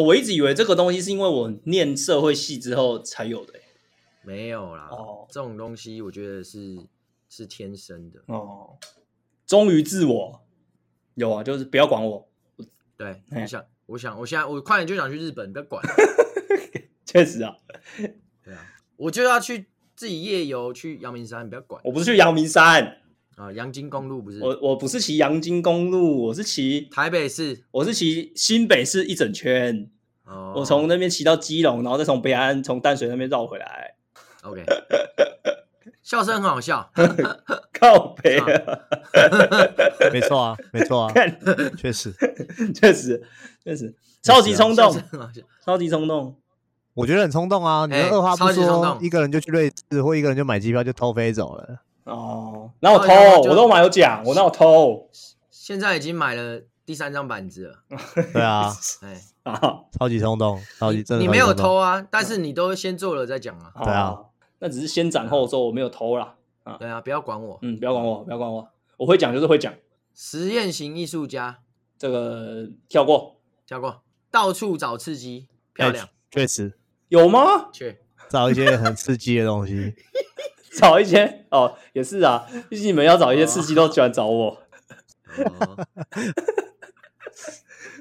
[0.00, 3.54] 我一直以为这个东西是因为我念社会系之后才有的，
[4.22, 4.88] 没有啦。
[4.90, 6.78] 哦，这种东西我觉得是
[7.28, 8.22] 是天生的。
[8.26, 8.78] 哦，
[9.46, 10.42] 忠于自我，
[11.14, 12.28] 有啊，就是不要管我。
[12.96, 15.82] 对，你想，我想，我现在我快点就想去日本，不要管。
[17.04, 17.54] 确实啊，
[18.42, 21.82] 对啊，我就要去自己夜游去阳明山，不要管。
[21.84, 23.01] 我不是去阳明山，
[23.36, 24.40] 啊，阳金公路不是？
[24.42, 29.88] 我我不是骑阳金公路，我是骑台北市，我是骑新北市一整圈。
[30.24, 33.94] 哦，我从那边骑到基隆，然后再从北安、从淡水那边绕回来。
[34.42, 34.64] OK，
[36.02, 36.90] 笑声很好笑，
[37.72, 38.46] 靠北啊，
[40.12, 41.12] 没错啊，没错啊，
[41.76, 42.12] 确实，
[42.74, 43.22] 确实，
[43.64, 44.94] 确实，超级冲动，
[45.64, 46.36] 超级冲动。
[46.94, 47.86] 我觉得很冲动啊！
[47.86, 51.78] 你二话不说，一个人就去瑞士，或一个人就买机票就偷飞走了。
[52.04, 53.12] 哦，那我偷？
[53.48, 55.08] 我都买有奖，我那我偷？
[55.50, 57.84] 现在已经买了第三张板子了。
[58.32, 58.72] 对啊，
[59.02, 59.60] 哎啊，
[59.98, 61.22] 超级冲动，超级真的。
[61.24, 63.72] 你没有偷啊，但是你都先做了再讲啊。
[63.84, 64.18] 对啊，
[64.58, 66.34] 那只是先斩后奏，我没有偷啦。
[66.64, 69.72] 啊，对啊，不要管我，嗯，不要管我，不要管我，我会讲就是会讲。
[70.14, 71.60] 实验型艺术家，
[71.96, 76.78] 这个跳过，跳过，到处找刺激，漂亮，确实。
[77.08, 77.70] 有吗？
[77.72, 77.98] 去
[78.28, 79.94] 找一些很刺激的东西，
[80.82, 82.44] 找一些哦，也是啊。
[82.68, 84.58] 毕竟你们要找一些刺激，都喜欢找我。
[85.38, 85.86] 哦、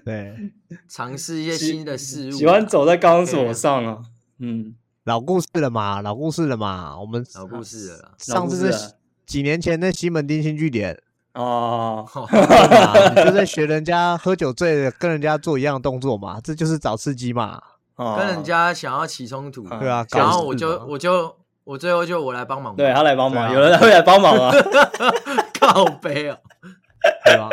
[0.03, 0.51] 对，
[0.89, 3.99] 尝试一些新的事物，喜欢走在钢索上啊。
[4.39, 4.73] 嗯，
[5.03, 6.99] 老故事了嘛，老故事了嘛。
[6.99, 8.15] 我们老故事了。
[8.17, 8.93] 上次是
[9.27, 10.99] 几年前的西门町新据点
[11.35, 12.05] 哦，
[13.15, 17.61] 你就在学人家喝酒醉了，跟人家做一样的动作嘛，这就是找刺激嘛。
[18.17, 24.51] 跟人家想要起冲突，对啊，然后我就我就我最后就我来帮忙，对他来帮忙，有人会来帮忙啊，
[25.59, 26.37] 靠背 啊，
[27.25, 27.49] 对吧？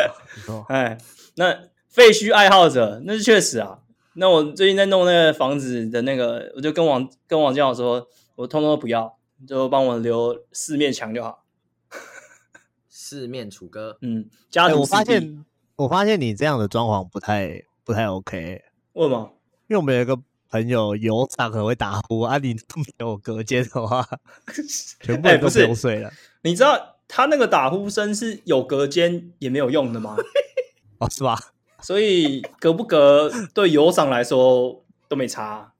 [0.68, 0.96] 哎，
[1.36, 1.52] 那
[1.88, 3.80] 废墟爱好者那是确实啊。
[4.14, 11.44] 那我最近在弄那个房子的那个，我就跟王跟王建豪说，我通通都不要，就帮我留四面墙就好。
[12.88, 14.96] 四面楚歌，嗯，家徒四壁。
[14.96, 15.44] 我发现
[15.76, 18.62] 我发现你这样的装潢不太不太 OK，
[18.94, 19.30] 为什么？
[19.68, 20.18] 因为我们有一个。
[20.50, 22.38] 朋友有场很会打呼啊！
[22.38, 24.06] 你都没有隔间的话，
[25.00, 26.10] 全部都不用睡了。
[26.42, 30.16] 你知道他那个打呼声是有隔间也没有用的吗？
[30.98, 31.38] 哦，是吧？
[31.80, 35.72] 所以隔不隔对油厂来说都没差，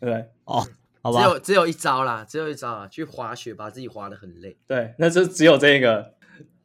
[0.00, 0.28] 对不对？
[0.44, 0.66] 哦，
[1.02, 1.20] 好吧。
[1.20, 4.56] 只有只有一招啦，只有一招啊，去滑雪把自己滑的很累。
[4.66, 6.14] 对，那就只有这个。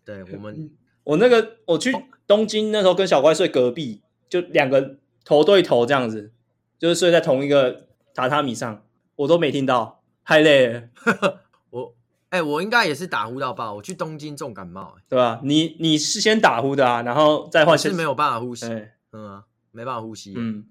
[0.06, 0.72] 对我们，
[1.04, 1.94] 我那个我去
[2.26, 6.32] 东京那时候跟小怪睡隔壁，就两个头对头这样子。
[6.80, 8.84] 就是睡在同一个榻榻米上，
[9.18, 10.84] 我都没听到，太累了。
[11.70, 11.94] 我，
[12.30, 13.74] 哎、欸，我应该也是打呼到爆。
[13.74, 15.42] 我去东京重感冒、欸，对吧？
[15.44, 17.78] 你你是先打呼的啊，然后再换。
[17.78, 20.34] 是没有办法呼吸，欸、嗯、啊，没办法呼吸。
[20.38, 20.66] 嗯，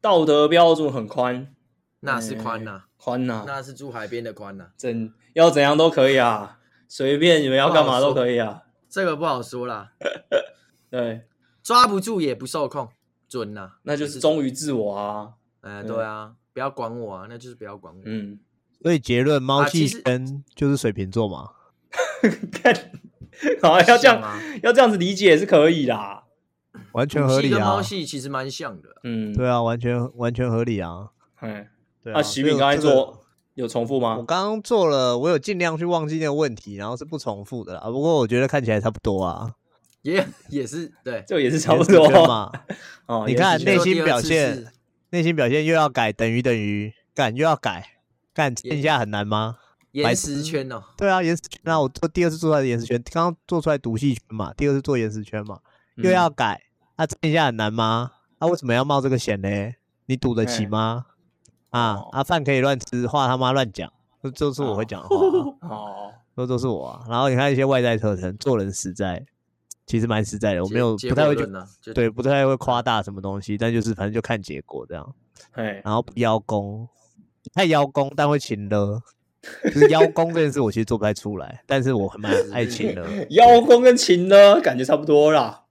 [0.00, 1.54] 道德标准很宽，
[2.00, 4.68] 那是宽呐，宽呐，那是住海边的宽呐。
[4.76, 6.58] 怎要怎样都可以啊，
[6.88, 8.64] 随便你们要干嘛都可以啊。
[8.88, 9.92] 这个不好说啦。
[10.90, 11.26] 对，
[11.62, 12.88] 抓不住也不受控。
[13.28, 15.32] 准呐，那就是忠于自我啊！
[15.62, 18.00] 哎，对啊，不要管我啊，那就是不要管我。
[18.04, 18.38] 嗯，
[18.82, 21.50] 所以结论，猫系圈就是水瓶座嘛。
[22.52, 22.74] 看，
[23.62, 24.22] 好，要这样，
[24.62, 26.24] 要这样子理解也是可以啦，
[26.92, 27.58] 完全合理啊。
[27.58, 31.08] 猫系其实蛮像的，嗯，对啊，完全完全合理啊。
[31.36, 31.70] 哎，
[32.02, 32.22] 对啊。
[32.22, 33.24] 喜饼刚才做
[33.54, 34.16] 有重复吗？
[34.18, 37.80] 我刚刚做了，我有尽量去忘记那个问题，然后是不重复的啦。
[37.90, 39.54] 不过我觉得看起来差不多啊。
[40.06, 42.52] 也也是对， 就也是差不多嘛。
[43.06, 44.66] 哦，你看内心表现，
[45.10, 47.98] 内心表现又要改，等于等于干又要改，
[48.32, 49.56] 干天下很难吗？
[49.92, 51.60] 岩石圈哦，对啊，岩石圈。
[51.64, 55.58] 那我做第二次做出来的岩石圈，刚刚做出来毒气圈嘛，第二次做岩石圈嘛，
[55.96, 56.60] 又要改，
[56.96, 58.12] 那天下很难吗？
[58.38, 59.48] 那为什么要冒这个险呢？
[60.06, 61.06] 你赌得起吗？
[61.70, 63.92] 啊啊，饭可以乱吃，话他妈乱讲，
[64.22, 65.16] 这都是我会讲的话。
[65.66, 67.04] 哦，这都是我。
[67.08, 69.24] 然后你看一些外在特征，做人实在。
[69.86, 71.46] 其实蛮实在的，我没有不太会去
[71.94, 75.14] 对，不太会夸大什么东西，但就是反正就看结果这样。
[75.52, 76.88] 哎，然后邀功，
[77.54, 79.00] 太邀功，但会请了。
[79.62, 83.08] 就是邀功这件事，我其实做不太出来，但是我很蛮爱请了。
[83.30, 85.62] 邀功跟请了感觉差不多啦。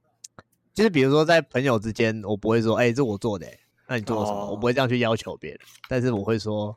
[0.74, 3.46] 就是比如说在朋友之间，我不会说，哎，这我做的，
[3.90, 4.50] 那你做了什么？
[4.50, 5.60] 我不会这样去要求别人，
[5.90, 6.74] 但是我会说，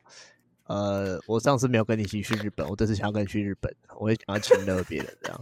[0.67, 5.41] 呃，我上次没有跟你一起去日本，我这次想要跟你去日本，我会想要请了别人这样。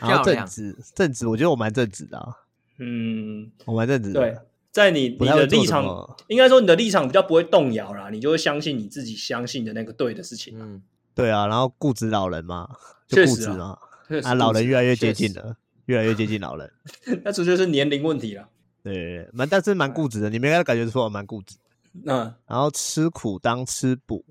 [0.00, 2.32] 然后正直，正直，我觉得我蛮正直的啊。
[2.78, 4.20] 嗯，我蛮正直的。
[4.20, 4.38] 对，
[4.70, 5.84] 在你你的立场，
[6.28, 10.54] 应该说你的立场比较不会动摇啦，你就会相信你自己相信的那个对的事情。
[10.58, 10.80] 嗯，
[11.14, 11.46] 对啊。
[11.46, 12.68] 然后固执老人嘛，
[13.08, 13.76] 就固执嘛。
[14.22, 16.70] 啊，老人越来越接近了，越来越接近老人。
[17.24, 18.48] 那这就是年龄问题了。
[18.82, 21.56] 对，蛮但是蛮固执的，你们应该感觉出我蛮固执。
[22.06, 24.24] 嗯，然后吃苦当吃补，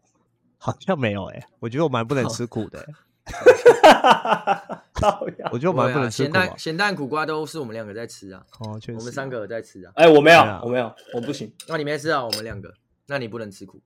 [0.58, 2.88] 好像没有哎，我觉得我蛮不能吃苦的。
[5.52, 8.44] 我觉得我们不能吃咸蛋咸蛋苦瓜都是我们两个在吃啊。
[8.60, 9.92] 哦，确实，我们三个在吃啊。
[9.96, 11.52] 哎，我没有，我没有，我不行。
[11.68, 12.26] 那你没吃啊？
[12.26, 12.74] 我们两个，
[13.08, 13.80] 那你不能吃苦。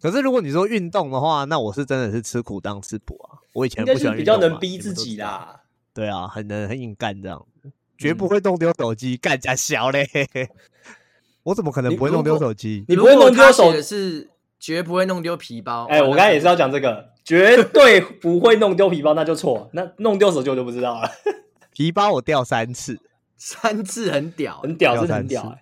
[0.00, 3.38] 可是如果你说运动的话，那我是真的是吃苦当吃补啊。
[3.54, 5.62] 我以前不喜欢运动，比较能逼自己啦。
[5.92, 7.44] 对啊，很能很硬干这样，
[7.98, 10.08] 绝不会弄丢手机，干家小嘞。
[11.44, 12.84] 我怎么可能不会弄丢手机？
[12.88, 14.28] 你不会弄丢手是
[14.58, 15.86] 绝不会弄丢皮包。
[15.86, 19.68] 哎，我刚才也是要讲这个，绝对不会弄丢皮包，那就错。
[19.72, 21.10] 那弄丢手机我就不知道了。
[21.72, 22.98] 皮包我掉三次，
[23.36, 25.56] 三次很屌，很屌，是很屌，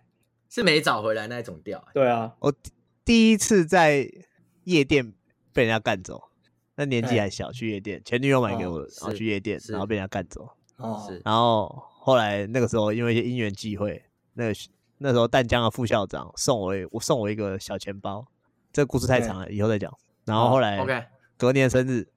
[0.49, 1.85] 是没找回来那一种屌。
[1.93, 2.53] 对啊，我
[3.05, 4.09] 第一次在
[4.65, 5.13] 夜店
[5.53, 6.23] 被人家干走。
[6.77, 10.49] 那年纪还小，去夜店，前女友买给我的，然后去夜店，然后被人家干走。
[10.77, 14.55] 哦，然后后来那个时候，因为一些因缘际会，那个
[14.99, 18.27] 那时候淡江的副校长送我，我送我一个小钱包。
[18.75, 19.91] 这个故事太长了，以后再讲。
[20.25, 21.05] 然后后来，OK，
[21.39, 22.09] 隔年生日，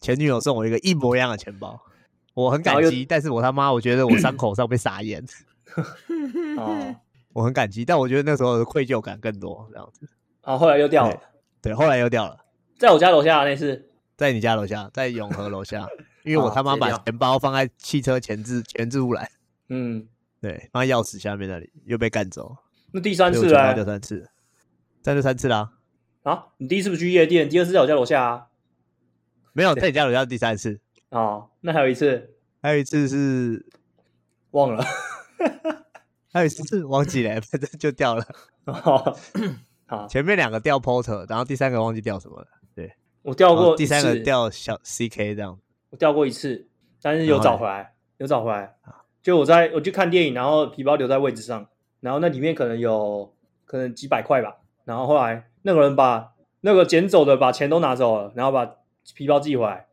[0.00, 1.78] 前女友送我一个一模一样的钱包，
[2.32, 3.04] 我很感激。
[3.04, 5.20] 但是我他妈，我觉得我伤口上被撒盐。
[6.56, 6.94] 哦，
[7.32, 10.08] 我很感激，但我觉得那时候的愧疚感更多，这样子。
[10.42, 11.20] 啊，后来又掉了。
[11.60, 12.38] 对，后来又掉了。
[12.78, 15.88] 在我家楼下那次，在你家楼下，在永和楼下，
[16.24, 19.28] 因为我他妈把钱包放在汽车前置前置物栏，
[19.70, 20.06] 嗯，
[20.40, 22.56] 对，放在钥匙下面那里，又被干走。
[22.92, 24.30] 那第三次了，第三次，
[25.02, 25.72] 再就三次啦。
[26.22, 28.46] 啊，你第一次不去夜店，第二次在我家楼下啊？
[29.52, 30.78] 没有， 在你家楼下第三次。
[31.08, 33.66] 哦，那还有一次，还有一次是
[34.50, 34.84] 忘了，
[36.32, 38.24] 还有一次是忘记了，反正就掉了。
[39.86, 42.46] 好，前面两个掉 porter，然后第三个忘记掉什么了。
[42.74, 42.92] 对
[43.22, 45.58] 我掉过，第三个掉小 CK 这样，
[45.90, 46.68] 我掉过一次，
[47.02, 48.76] 但是有找回来，有找回来。
[49.20, 51.66] 就我在我去看电影，然后皮包留在位置上，
[52.00, 54.58] 然后那里面可能有可能几百块吧。
[54.84, 56.32] 然后后来那个人把
[56.62, 58.76] 那个捡走的把钱都拿走了，然后把
[59.14, 59.86] 皮包寄回来。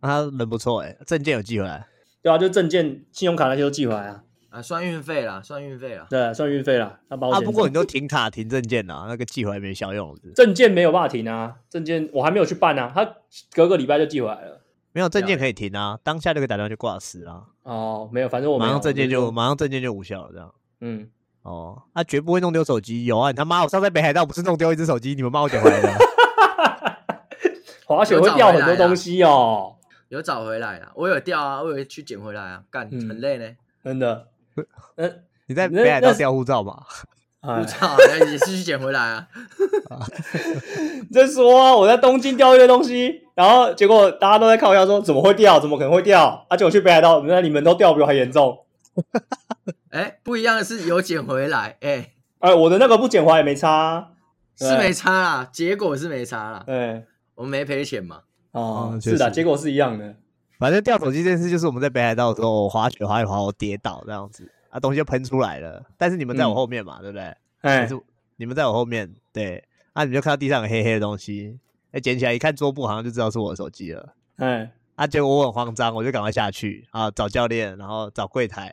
[0.00, 1.86] 他人不错哎，证件有寄回来。
[2.22, 4.24] 对啊，就证件、信用卡那些都寄回来啊。
[4.50, 6.06] 啊，算运费啦，算运费啦。
[6.08, 7.00] 对，算运费啦。
[7.08, 7.36] 他保险。
[7.36, 10.16] 啊，不过你都停卡停证件了，那个寄回来没效用。
[10.34, 13.16] 证件没有办法停啊，证件我还没有去办啊，他
[13.52, 14.60] 隔个礼拜就寄回来了。
[14.92, 17.42] 没有证件可以停啊，当下就可以打电话去挂失啊。
[17.64, 20.54] 哦，没有，反正我马上证件就马上证件就无效了，这样。
[20.82, 21.10] 嗯，
[21.44, 23.04] 哦，他绝不会弄丢手机。
[23.04, 25.92] 有啊，你他妈，我上次在北海道不是弄丢一只手机，你们帮我捡回来的。
[27.86, 29.76] 滑雪会掉很多东西哦，
[30.08, 33.44] 有找回来了，我有掉啊，我有去捡回来啊，干很累呢，
[33.84, 34.26] 真的。
[34.96, 36.82] 嗯，你在北海道掉护照吗？
[37.42, 37.94] 护照
[38.26, 39.28] 也是去捡回来啊。
[41.10, 45.60] 你在说我在东京掉一堆东西，然后结果大家都在开玩笑说怎么会掉？
[45.60, 46.46] 怎么可能会掉？
[46.48, 48.60] 而且我去北海道，原来你们都掉比我还严重。
[49.90, 51.76] 哎，不一样的是有捡回来。
[51.80, 54.12] 哎，哎，我的那个不捡回来也没差，
[54.56, 56.62] 是没差啦，结果是没差啦。
[56.66, 57.04] 对，
[57.34, 58.20] 我们没赔钱嘛。
[58.52, 60.14] 哦，是的，结果是一样的。
[60.58, 65.84] 反正掉手机这件事，就是我们在北海道的时候，我滑雪滑一滑，我跌倒这样子，啊，东西就喷出来了。
[65.98, 67.36] 但是你们在我后面嘛，嗯、对不对？
[67.62, 67.98] 哎，是
[68.36, 71.58] 你们在我后面，对，啊，你就看到地上有黑黑的东西，
[71.90, 74.14] 哎，捡起来一看桌布，好像就知道是我的手机了。
[74.36, 78.72] 哎，啊，结果我很慌张，我就赶快下去啊，找教练，然后找柜台，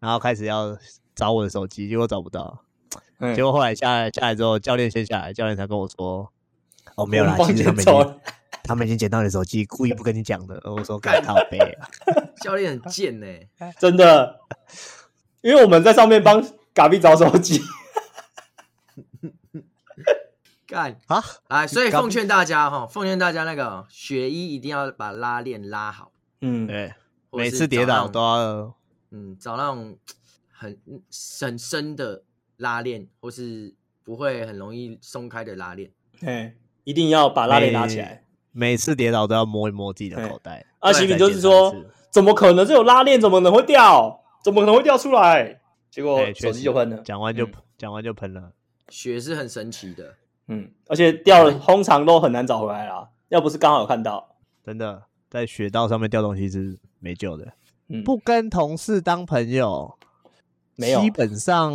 [0.00, 0.76] 然后开始要
[1.14, 2.64] 找我的手机，结果找不到。
[3.18, 6.32] 嗯、结果后来下来下来之后，教练先下来，教练才跟我说，
[6.96, 8.20] 哦，没有啦，其实他们已经。
[8.62, 10.60] 他们已经捡到你的手机，故意不跟你讲的。
[10.64, 11.88] 我说干靠背啊，
[12.42, 13.26] 教练很贱呢、
[13.58, 14.38] 欸，真的。
[15.40, 16.44] 因为我们在上面帮
[16.74, 17.60] 嘎比找手机，
[20.68, 21.24] 干啊！
[21.48, 26.12] 哎，所以奉劝大家哈，奉劝大家那个雪衣一定要把拉链拉好。
[26.42, 26.92] 嗯，对，
[27.32, 28.74] 每次跌倒都要
[29.10, 29.96] 嗯找那种
[30.50, 30.78] 很
[31.38, 32.22] 很深的
[32.56, 35.90] 拉链，或是不会很容易松开的拉链。
[36.20, 38.24] 对，一定要把拉链拉起来。
[38.52, 40.66] 每次跌倒都要摸一摸自己的口袋。
[40.80, 41.74] 阿奇敏就是说，
[42.10, 43.20] 怎么可能这有拉链？
[43.20, 44.22] 怎么可能会掉？
[44.42, 45.60] 怎么可能会掉出来？
[45.90, 46.98] 结果手机就喷了。
[47.02, 47.48] 讲完就
[47.78, 48.52] 讲完就喷了。
[48.88, 50.16] 雪是很神奇的，
[50.48, 53.08] 嗯，而且掉了，通常都很难找回来啦。
[53.28, 57.52] 要不是刚好有看到，真的在雪道上面掉东西是没救的。
[57.90, 59.98] 嗯，不跟同事当朋友，
[60.76, 61.72] 没有，基本上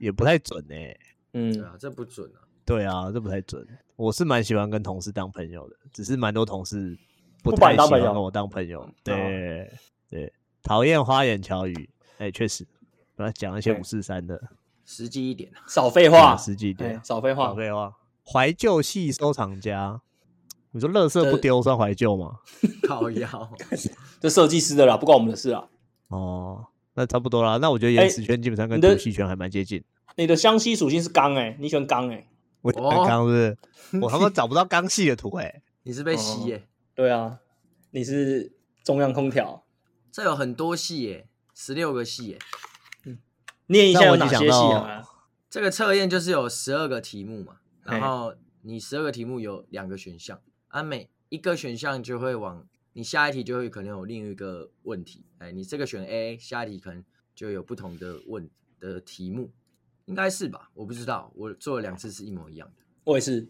[0.00, 0.98] 也不太准诶。
[1.34, 2.40] 嗯，对啊，这不准啊。
[2.64, 3.66] 对啊，这不太准。
[3.96, 6.98] 我是蛮喜欢跟同事当朋友的，只是蛮多同事
[7.42, 8.88] 不太喜欢跟我当朋友。
[9.04, 9.70] 对
[10.08, 11.90] 对，讨厌花言巧语。
[12.18, 12.66] 哎，确实，
[13.16, 14.40] 我要讲一些五四三的，
[14.84, 17.94] 实际一点，少废话，实际一点，少废话，少废话。
[18.24, 20.00] 怀旧系收藏家，
[20.72, 22.38] 你说垃圾不丢算怀旧吗？
[22.86, 23.50] 靠腰，
[24.20, 25.68] 这设计师的啦，不关我们的事啊。
[26.08, 27.56] 哦，那差不多啦。
[27.56, 29.82] 那我觉得岩石圈基本上跟土系圈还蛮接近。
[30.16, 32.26] 你的湘西属性是钢诶，你喜欢钢诶。
[32.62, 33.56] 我刚是，
[34.02, 35.62] 我他妈找不到钢系的图哎！
[35.84, 36.66] 你是被吸耶？
[36.94, 37.38] 对啊，
[37.92, 38.52] 你是
[38.84, 39.64] 中央空调。
[40.12, 42.38] 这有很多系耶，十六个系耶。
[43.06, 43.18] 嗯，
[43.68, 45.02] 念一下有哪些系啊？
[45.48, 50.38] 这个测验就是有十二个题目嘛，然后你十二个题目有两个选项，
[50.70, 55.24] 啊，每一个选项就会往你下一题就会可能有另一个问题。
[55.38, 57.04] 哎，你这个选 A，下一题可能
[57.34, 58.48] 就有不同的问
[58.78, 59.50] 的题目，
[60.06, 60.70] 应该是吧？
[60.74, 62.84] 我不知道，我做了两次是一模一样的。
[63.04, 63.48] 我也是。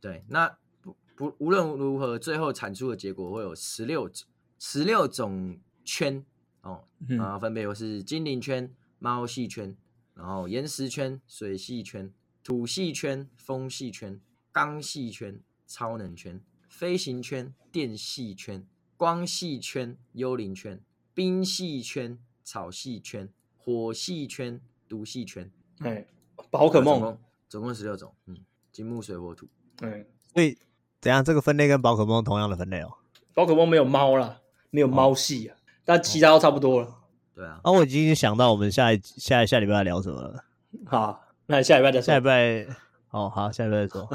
[0.00, 4.10] 对，那不不无论如何，最后产出的结果会有十六
[4.58, 6.24] 十六种圈
[6.62, 9.76] 哦，然后分别又是精灵圈、猫系圈，
[10.14, 12.12] 然后岩石圈、水系圈、
[12.42, 18.66] 土系圈、风系圈、钢系圈、超能圈、飞行圈、电系圈、
[18.96, 20.80] 光系圈、幽灵圈、
[21.12, 25.48] 冰系圈、草系圈、火系圈、毒系圈。
[25.80, 26.06] 哎，
[26.50, 27.16] 宝可梦
[27.48, 28.36] 总共十六种，嗯，
[28.72, 29.46] 金木水火土。
[29.82, 30.56] 嗯，所以
[31.00, 31.22] 怎样？
[31.22, 32.94] 这个分类跟宝可梦同样的分类哦。
[33.34, 34.40] 宝可梦没有猫啦，
[34.70, 36.88] 没有猫系啊，哦、但其他都差不多了。
[36.88, 36.94] 哦、
[37.34, 37.60] 对啊。
[37.62, 40.44] 啊，我已经想到我们下一下下礼拜要聊什么了。
[40.86, 42.06] 好，那下礼拜再说。
[42.06, 42.66] 下礼拜
[43.10, 44.08] 哦，好，下礼拜再说。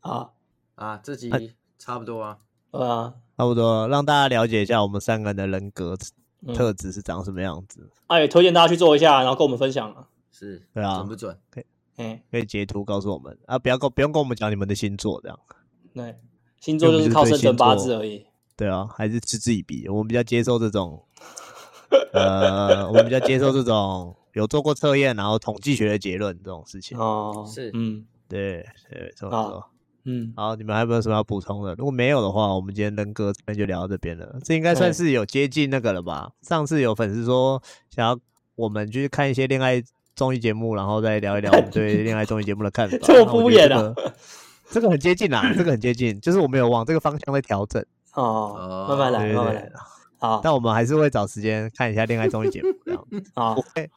[0.00, 0.34] 好
[0.74, 1.30] 啊，这集
[1.78, 2.38] 差不多啊。
[2.70, 5.96] 啊，差不多，让大家了解一下我们三个人的人格
[6.54, 7.88] 特质是长什么样子。
[8.08, 10.08] 哎、嗯，啊、也推荐大家去做一下，然后跟我们分享啊。
[10.30, 11.38] 是，对啊，准不准？
[11.50, 11.64] 可以。
[12.32, 15.38] 可以截图告诉我们啊，不要跟不用跟我们讲你们的星座这样。
[15.94, 16.18] 对，
[16.58, 18.26] 星座就是靠生辰八字而已。
[18.56, 19.86] 对啊，还是嗤之以鼻。
[19.88, 21.00] 我们比较接受这种，
[22.12, 26.98] 呃，我们比较接受这种有做过测验然后统计学的结论这种事情。
[26.98, 29.64] 哦，是，嗯，对，对，没错没错。
[30.04, 31.74] 嗯，好，你们还有没有什么要补充的？
[31.74, 34.38] 如果没有的话，我们今天人格这边就聊到这边了。
[34.44, 36.30] 这应该算是有接近那个了吧？
[36.42, 38.18] 上次有粉丝说想要
[38.56, 39.82] 我们去看一些恋爱。
[40.14, 42.98] 综艺节目，然后再聊一聊我们对恋爱综艺节目的看法。
[43.02, 43.94] 这么敷衍啊！
[44.70, 47.82] 这个很接近啦，这个很接近，就是我们有往这个方向在调整。
[48.12, 49.72] 哦，慢慢来，慢慢来。
[50.18, 53.90] 好，但我们还是会找时间看一下恋爱综艺节目，这样啊， 不会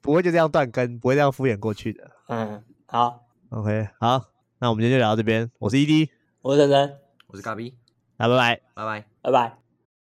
[0.00, 2.10] 不会就这样断更，不会这样敷衍过去的。
[2.28, 4.24] 嗯，好，OK，好，
[4.58, 5.50] 那我们今天就聊到这边。
[5.58, 6.08] 我是 ED，
[6.42, 7.76] 我是陈晨，我是嘎比，
[8.16, 9.67] 那，拜拜，拜拜，拜拜。